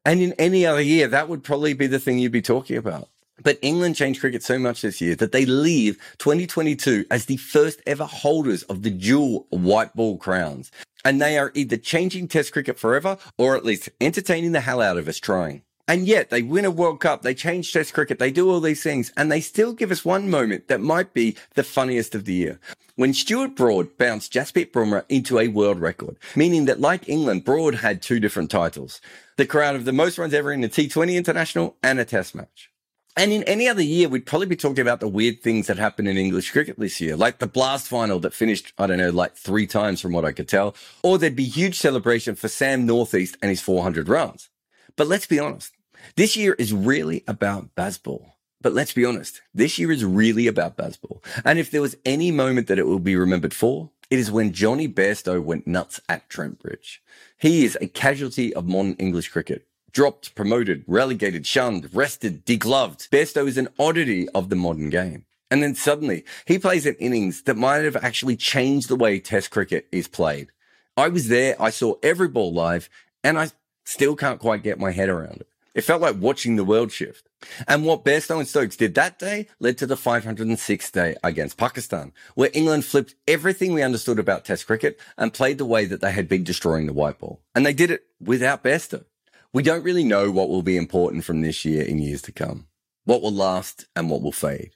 And 0.05 0.21
in 0.21 0.33
any 0.33 0.65
other 0.65 0.81
year, 0.81 1.07
that 1.07 1.27
would 1.27 1.43
probably 1.43 1.73
be 1.73 1.87
the 1.87 1.99
thing 1.99 2.19
you'd 2.19 2.31
be 2.31 2.41
talking 2.41 2.77
about. 2.77 3.09
But 3.43 3.59
England 3.61 3.95
changed 3.95 4.21
cricket 4.21 4.41
so 4.41 4.57
much 4.57 4.81
this 4.81 5.01
year 5.01 5.15
that 5.15 5.33
they 5.33 5.45
leave 5.45 5.97
2022 6.17 7.05
as 7.11 7.25
the 7.25 7.37
first 7.37 7.81
ever 7.85 8.05
holders 8.05 8.63
of 8.63 8.81
the 8.83 8.89
dual 8.89 9.47
white 9.49 9.93
ball 9.95 10.17
crowns. 10.17 10.71
And 11.05 11.21
they 11.21 11.37
are 11.37 11.51
either 11.53 11.75
changing 11.75 12.29
test 12.29 12.53
cricket 12.53 12.79
forever 12.79 13.17
or 13.37 13.57
at 13.57 13.65
least 13.65 13.89
entertaining 13.99 14.53
the 14.53 14.61
hell 14.61 14.81
out 14.81 14.97
of 14.97 15.09
us 15.09 15.19
trying. 15.19 15.63
And 15.85 16.07
yet 16.07 16.29
they 16.29 16.41
win 16.41 16.63
a 16.63 16.71
World 16.71 17.01
Cup, 17.01 17.23
they 17.23 17.33
change 17.33 17.73
test 17.73 17.93
cricket, 17.93 18.17
they 18.17 18.31
do 18.31 18.49
all 18.49 18.61
these 18.61 18.81
things, 18.81 19.11
and 19.17 19.29
they 19.29 19.41
still 19.41 19.73
give 19.73 19.91
us 19.91 20.05
one 20.05 20.29
moment 20.29 20.69
that 20.69 20.79
might 20.79 21.13
be 21.13 21.35
the 21.55 21.63
funniest 21.63 22.15
of 22.15 22.23
the 22.23 22.33
year. 22.33 22.59
When 22.95 23.13
Stuart 23.13 23.55
Broad 23.55 23.97
bounced 23.97 24.31
Jasprit 24.31 24.71
Bumrah 24.71 25.03
into 25.09 25.39
a 25.39 25.49
world 25.49 25.81
record, 25.81 26.15
meaning 26.37 26.65
that 26.65 26.79
like 26.79 27.09
England, 27.09 27.43
Broad 27.43 27.75
had 27.75 28.01
two 28.01 28.21
different 28.21 28.49
titles. 28.49 29.01
The 29.35 29.45
crown 29.45 29.75
of 29.75 29.83
the 29.83 29.91
most 29.91 30.17
runs 30.17 30.33
ever 30.33 30.53
in 30.53 30.63
a 30.63 30.69
T20 30.69 31.15
international 31.15 31.75
and 31.83 31.99
a 31.99 32.05
test 32.05 32.33
match. 32.33 32.69
And 33.15 33.31
in 33.31 33.43
any 33.43 33.67
other 33.67 33.83
year, 33.83 34.09
we'd 34.09 34.25
probably 34.25 34.47
be 34.47 34.55
talking 34.55 34.81
about 34.81 34.99
the 34.99 35.07
weird 35.07 35.41
things 35.41 35.67
that 35.67 35.77
happened 35.77 36.07
in 36.07 36.17
English 36.17 36.51
cricket 36.51 36.79
this 36.79 36.99
year, 36.99 37.15
like 37.15 37.37
the 37.37 37.45
blast 37.45 37.87
final 37.87 38.19
that 38.19 38.33
finished, 38.33 38.73
I 38.77 38.87
don't 38.87 38.97
know, 38.97 39.11
like 39.11 39.35
three 39.35 39.67
times 39.67 40.01
from 40.01 40.13
what 40.13 40.25
I 40.25 40.31
could 40.31 40.47
tell, 40.47 40.75
or 41.03 41.19
there'd 41.19 41.35
be 41.35 41.43
huge 41.43 41.77
celebration 41.77 42.33
for 42.33 42.47
Sam 42.47 42.87
Northeast 42.87 43.37
and 43.41 43.49
his 43.49 43.61
400 43.61 44.09
runs. 44.09 44.49
But 44.95 45.07
let's 45.07 45.27
be 45.27 45.39
honest, 45.39 45.73
this 46.15 46.35
year 46.35 46.53
is 46.53 46.73
really 46.73 47.23
about 47.27 47.75
Bazball. 47.75 48.31
But 48.61 48.73
let's 48.73 48.93
be 48.93 49.05
honest, 49.05 49.41
this 49.53 49.77
year 49.77 49.91
is 49.91 50.05
really 50.05 50.47
about 50.47 50.77
Bazball. 50.77 51.23
And 51.45 51.59
if 51.59 51.69
there 51.69 51.81
was 51.81 51.97
any 52.05 52.31
moment 52.31 52.67
that 52.67 52.79
it 52.79 52.87
will 52.87 52.99
be 52.99 53.15
remembered 53.15 53.53
for, 53.53 53.91
it 54.09 54.17
is 54.17 54.31
when 54.31 54.53
Jonny 54.53 54.87
Bairstow 54.87 55.43
went 55.43 55.67
nuts 55.67 55.99
at 56.09 56.29
Trent 56.29 56.59
Bridge. 56.59 57.03
He 57.37 57.65
is 57.65 57.77
a 57.79 57.87
casualty 57.87 58.53
of 58.53 58.67
modern 58.67 58.93
English 58.93 59.29
cricket 59.29 59.67
dropped, 59.93 60.35
promoted, 60.35 60.83
relegated, 60.87 61.45
shunned, 61.45 61.89
rested, 61.93 62.45
degloved. 62.45 63.09
Bairstow 63.09 63.47
is 63.47 63.57
an 63.57 63.69
oddity 63.79 64.27
of 64.29 64.49
the 64.49 64.55
modern 64.55 64.89
game. 64.89 65.25
And 65.49 65.61
then 65.61 65.75
suddenly 65.75 66.25
he 66.45 66.57
plays 66.57 66.85
an 66.85 66.95
innings 66.95 67.43
that 67.43 67.57
might 67.57 67.83
have 67.83 67.95
actually 67.97 68.35
changed 68.35 68.89
the 68.89 68.95
way 68.95 69.19
test 69.19 69.51
cricket 69.51 69.87
is 69.91 70.07
played. 70.07 70.49
I 70.97 71.09
was 71.09 71.27
there. 71.27 71.55
I 71.61 71.69
saw 71.69 71.95
every 72.01 72.27
ball 72.27 72.51
live 72.51 72.89
and 73.23 73.37
I 73.37 73.51
still 73.85 74.15
can't 74.15 74.39
quite 74.39 74.63
get 74.63 74.79
my 74.79 74.91
head 74.91 75.09
around 75.09 75.41
it. 75.41 75.47
It 75.75 75.83
felt 75.83 76.01
like 76.01 76.15
watching 76.19 76.55
the 76.55 76.63
world 76.63 76.91
shift. 76.91 77.27
And 77.67 77.83
what 77.83 78.05
Bairstow 78.05 78.39
and 78.39 78.47
Stokes 78.47 78.77
did 78.77 78.95
that 78.95 79.19
day 79.19 79.47
led 79.59 79.77
to 79.79 79.87
the 79.87 79.95
506th 79.95 80.91
day 80.91 81.15
against 81.23 81.57
Pakistan, 81.57 82.13
where 82.35 82.51
England 82.53 82.85
flipped 82.85 83.15
everything 83.27 83.73
we 83.73 83.81
understood 83.81 84.19
about 84.19 84.45
test 84.45 84.67
cricket 84.67 84.99
and 85.17 85.33
played 85.33 85.57
the 85.57 85.65
way 85.65 85.85
that 85.85 85.99
they 85.99 86.11
had 86.11 86.29
been 86.29 86.43
destroying 86.43 86.85
the 86.85 86.93
white 86.93 87.19
ball. 87.19 87.41
And 87.55 87.65
they 87.65 87.73
did 87.73 87.91
it 87.91 88.05
without 88.21 88.63
Bairstow. 88.63 89.05
We 89.53 89.61
don't 89.61 89.83
really 89.83 90.03
know 90.03 90.31
what 90.31 90.49
will 90.49 90.63
be 90.63 90.77
important 90.77 91.25
from 91.25 91.41
this 91.41 91.63
year 91.63 91.83
in 91.83 91.99
years 91.99 92.23
to 92.23 92.31
come, 92.31 92.65
what 93.05 93.21
will 93.21 93.31
last 93.31 93.85
and 93.95 94.09
what 94.09 94.23
will 94.23 94.31
fade. 94.31 94.71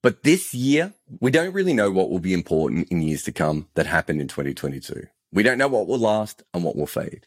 But 0.00 0.22
this 0.22 0.54
year, 0.54 0.94
we 1.20 1.30
don't 1.30 1.52
really 1.52 1.74
know 1.74 1.90
what 1.90 2.08
will 2.08 2.18
be 2.18 2.32
important 2.32 2.88
in 2.88 3.02
years 3.02 3.24
to 3.24 3.32
come 3.32 3.68
that 3.74 3.84
happened 3.84 4.22
in 4.22 4.28
2022. 4.28 5.06
We 5.32 5.42
don't 5.42 5.58
know 5.58 5.68
what 5.68 5.86
will 5.86 5.98
last 5.98 6.42
and 6.54 6.64
what 6.64 6.76
will 6.76 6.86
fade. 6.86 7.26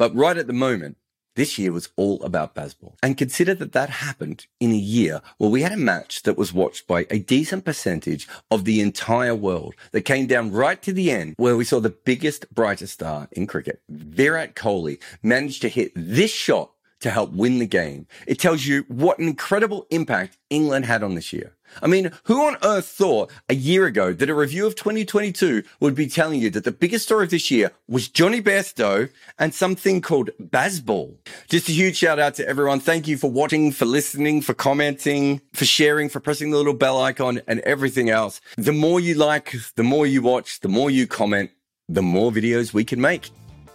But 0.00 0.16
right 0.16 0.36
at 0.36 0.48
the 0.48 0.52
moment, 0.52 0.96
this 1.34 1.58
year 1.58 1.72
was 1.72 1.88
all 1.96 2.22
about 2.22 2.54
Bazball. 2.54 2.94
And 3.02 3.16
consider 3.16 3.54
that 3.54 3.72
that 3.72 3.90
happened 3.90 4.46
in 4.60 4.72
a 4.72 4.76
year 4.76 5.22
where 5.38 5.50
we 5.50 5.62
had 5.62 5.72
a 5.72 5.76
match 5.76 6.22
that 6.22 6.36
was 6.36 6.52
watched 6.52 6.86
by 6.86 7.06
a 7.10 7.18
decent 7.18 7.64
percentage 7.64 8.28
of 8.50 8.64
the 8.64 8.80
entire 8.80 9.34
world 9.34 9.74
that 9.92 10.02
came 10.02 10.26
down 10.26 10.52
right 10.52 10.80
to 10.82 10.92
the 10.92 11.10
end 11.10 11.34
where 11.36 11.56
we 11.56 11.64
saw 11.64 11.80
the 11.80 11.90
biggest, 11.90 12.52
brightest 12.54 12.94
star 12.94 13.28
in 13.32 13.46
cricket. 13.46 13.82
Virat 13.88 14.54
Kohli 14.54 15.00
managed 15.22 15.62
to 15.62 15.68
hit 15.68 15.92
this 15.94 16.30
shot 16.30 16.72
to 17.00 17.10
help 17.10 17.32
win 17.32 17.58
the 17.58 17.66
game. 17.66 18.06
It 18.26 18.38
tells 18.38 18.64
you 18.64 18.84
what 18.88 19.18
an 19.18 19.26
incredible 19.26 19.86
impact 19.90 20.38
England 20.50 20.86
had 20.86 21.02
on 21.02 21.14
this 21.14 21.32
year. 21.32 21.56
I 21.80 21.86
mean, 21.86 22.10
who 22.24 22.46
on 22.46 22.56
earth 22.62 22.86
thought 22.86 23.30
a 23.48 23.54
year 23.54 23.86
ago 23.86 24.12
that 24.12 24.28
a 24.28 24.34
review 24.34 24.66
of 24.66 24.74
2022 24.74 25.62
would 25.80 25.94
be 25.94 26.06
telling 26.06 26.40
you 26.40 26.50
that 26.50 26.64
the 26.64 26.72
biggest 26.72 27.04
story 27.04 27.24
of 27.24 27.30
this 27.30 27.50
year 27.50 27.72
was 27.88 28.08
Jonny 28.08 28.42
Bairstow 28.42 29.08
and 29.38 29.54
something 29.54 30.00
called 30.00 30.30
Bazball? 30.40 31.16
Just 31.48 31.68
a 31.68 31.72
huge 31.72 31.96
shout 31.96 32.18
out 32.18 32.34
to 32.34 32.48
everyone. 32.48 32.80
Thank 32.80 33.08
you 33.08 33.16
for 33.16 33.30
watching, 33.30 33.72
for 33.72 33.86
listening, 33.86 34.42
for 34.42 34.54
commenting, 34.54 35.40
for 35.52 35.64
sharing, 35.64 36.08
for 36.08 36.20
pressing 36.20 36.50
the 36.50 36.56
little 36.56 36.74
bell 36.74 37.00
icon 37.00 37.40
and 37.46 37.60
everything 37.60 38.10
else. 38.10 38.40
The 38.56 38.72
more 38.72 39.00
you 39.00 39.14
like, 39.14 39.54
the 39.76 39.82
more 39.82 40.06
you 40.06 40.22
watch, 40.22 40.60
the 40.60 40.68
more 40.68 40.90
you 40.90 41.06
comment, 41.06 41.50
the 41.88 42.02
more 42.02 42.30
videos 42.30 42.72
we 42.72 42.84
can 42.84 43.00
make. 43.00 43.30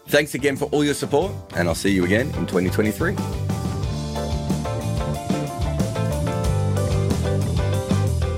Thanks 0.07 0.33
again 0.35 0.55
for 0.55 0.65
all 0.65 0.83
your 0.83 0.93
support, 0.93 1.33
and 1.55 1.67
I'll 1.67 1.75
see 1.75 1.91
you 1.91 2.05
again 2.05 2.27
in 2.27 2.47
2023. 2.47 3.56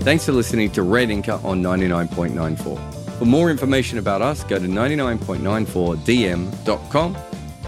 Thanks 0.02 0.26
for 0.26 0.32
listening 0.32 0.72
to 0.72 0.82
Red 0.82 1.10
Inker 1.10 1.44
on 1.44 1.62
99.94. 1.62 3.20
For 3.20 3.26
more 3.26 3.52
information 3.52 3.98
about 3.98 4.22
us, 4.22 4.46
go 4.46 4.58
to 4.58 4.66
99.94dm.com. 4.66 7.18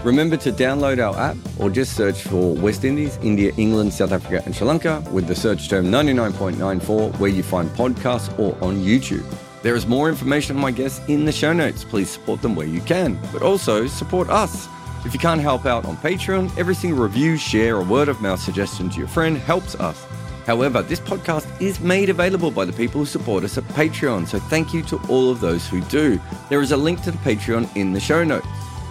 Remember 0.02 0.38
to 0.38 0.50
download 0.50 0.98
our 0.98 1.14
app 1.16 1.36
or 1.60 1.68
just 1.70 1.94
search 1.94 2.22
for 2.22 2.54
West 2.54 2.84
Indies, 2.84 3.18
India, 3.22 3.52
England, 3.58 3.92
South 3.92 4.12
Africa, 4.12 4.42
and 4.46 4.56
Sri 4.56 4.66
Lanka 4.66 5.04
with 5.12 5.26
the 5.28 5.34
search 5.34 5.68
term 5.68 5.84
99.94 5.86 7.18
where 7.18 7.30
you 7.30 7.42
find 7.42 7.68
podcasts 7.70 8.36
or 8.38 8.54
on 8.64 8.76
YouTube. 8.78 9.24
There 9.62 9.76
is 9.76 9.86
more 9.86 10.08
information 10.08 10.56
on 10.56 10.62
my 10.62 10.70
guests 10.72 11.00
in 11.08 11.26
the 11.26 11.32
show 11.32 11.52
notes. 11.52 11.84
Please 11.84 12.08
support 12.10 12.40
them 12.42 12.56
where 12.56 12.66
you 12.66 12.80
can, 12.80 13.18
but 13.32 13.42
also 13.42 13.86
support 13.86 14.28
us. 14.30 14.66
If 15.04 15.12
you 15.12 15.20
can't 15.20 15.40
help 15.40 15.66
out 15.66 15.84
on 15.84 15.96
Patreon, 15.98 16.50
every 16.58 16.74
single 16.74 17.02
review, 17.02 17.36
share, 17.36 17.76
or 17.76 17.84
word 17.84 18.08
of 18.08 18.20
mouth 18.20 18.40
suggestion 18.40 18.90
to 18.90 18.98
your 18.98 19.08
friend 19.08 19.36
helps 19.36 19.74
us. 19.76 20.04
However, 20.46 20.82
this 20.82 21.00
podcast 21.00 21.46
is 21.60 21.80
made 21.80 22.08
available 22.08 22.50
by 22.50 22.64
the 22.64 22.72
people 22.72 23.00
who 23.00 23.06
support 23.06 23.44
us 23.44 23.58
at 23.58 23.64
Patreon, 23.64 24.26
so 24.26 24.38
thank 24.38 24.74
you 24.74 24.82
to 24.84 25.00
all 25.08 25.30
of 25.30 25.40
those 25.40 25.66
who 25.68 25.80
do. 25.82 26.20
There 26.48 26.60
is 26.60 26.72
a 26.72 26.76
link 26.76 27.02
to 27.02 27.10
the 27.10 27.18
Patreon 27.18 27.74
in 27.76 27.92
the 27.92 28.00
show 28.00 28.24
notes. 28.24 28.46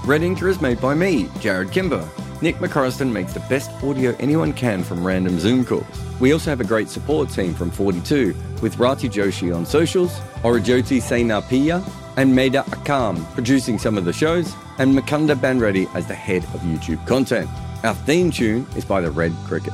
Red 0.06 0.22
Inker 0.22 0.50
is 0.50 0.62
made 0.62 0.82
by 0.82 0.96
me, 0.96 1.26
Jarrod 1.40 1.72
Kimber. 1.72 2.08
Nick 2.42 2.56
McCorriston 2.56 3.12
makes 3.12 3.34
the 3.34 3.40
best 3.42 3.70
audio 3.84 4.16
anyone 4.20 4.52
can 4.52 4.84
from 4.84 5.06
random 5.06 5.40
Zoom 5.40 5.64
calls. 5.64 5.86
We 6.20 6.34
also 6.34 6.50
have 6.50 6.60
a 6.60 6.64
great 6.64 6.90
support 6.90 7.30
team 7.30 7.54
from 7.54 7.70
42 7.70 8.36
with 8.64 8.78
Rati 8.80 9.10
Joshi 9.10 9.56
on 9.56 9.66
socials, 9.66 10.12
Aurojyoti 10.44 11.02
Senapati, 11.02 11.84
and 12.18 12.36
Maida 12.36 12.64
Akam 12.70 13.24
producing 13.34 13.78
some 13.78 13.98
of 13.98 14.06
the 14.06 14.14
shows, 14.14 14.56
and 14.80 14.98
Mukunda 14.98 15.36
Bandreddi 15.36 15.94
as 15.96 16.08
the 16.08 16.16
head 16.16 16.44
of 16.46 16.62
YouTube 16.62 17.06
content. 17.06 17.50
Our 17.84 17.94
theme 17.94 18.32
tune 18.32 18.66
is 18.76 18.86
by 18.86 19.02
the 19.02 19.12
Red 19.12 19.34
Cricket. 19.46 19.74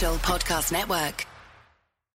Podcast 0.00 0.72
Network. 0.72 1.39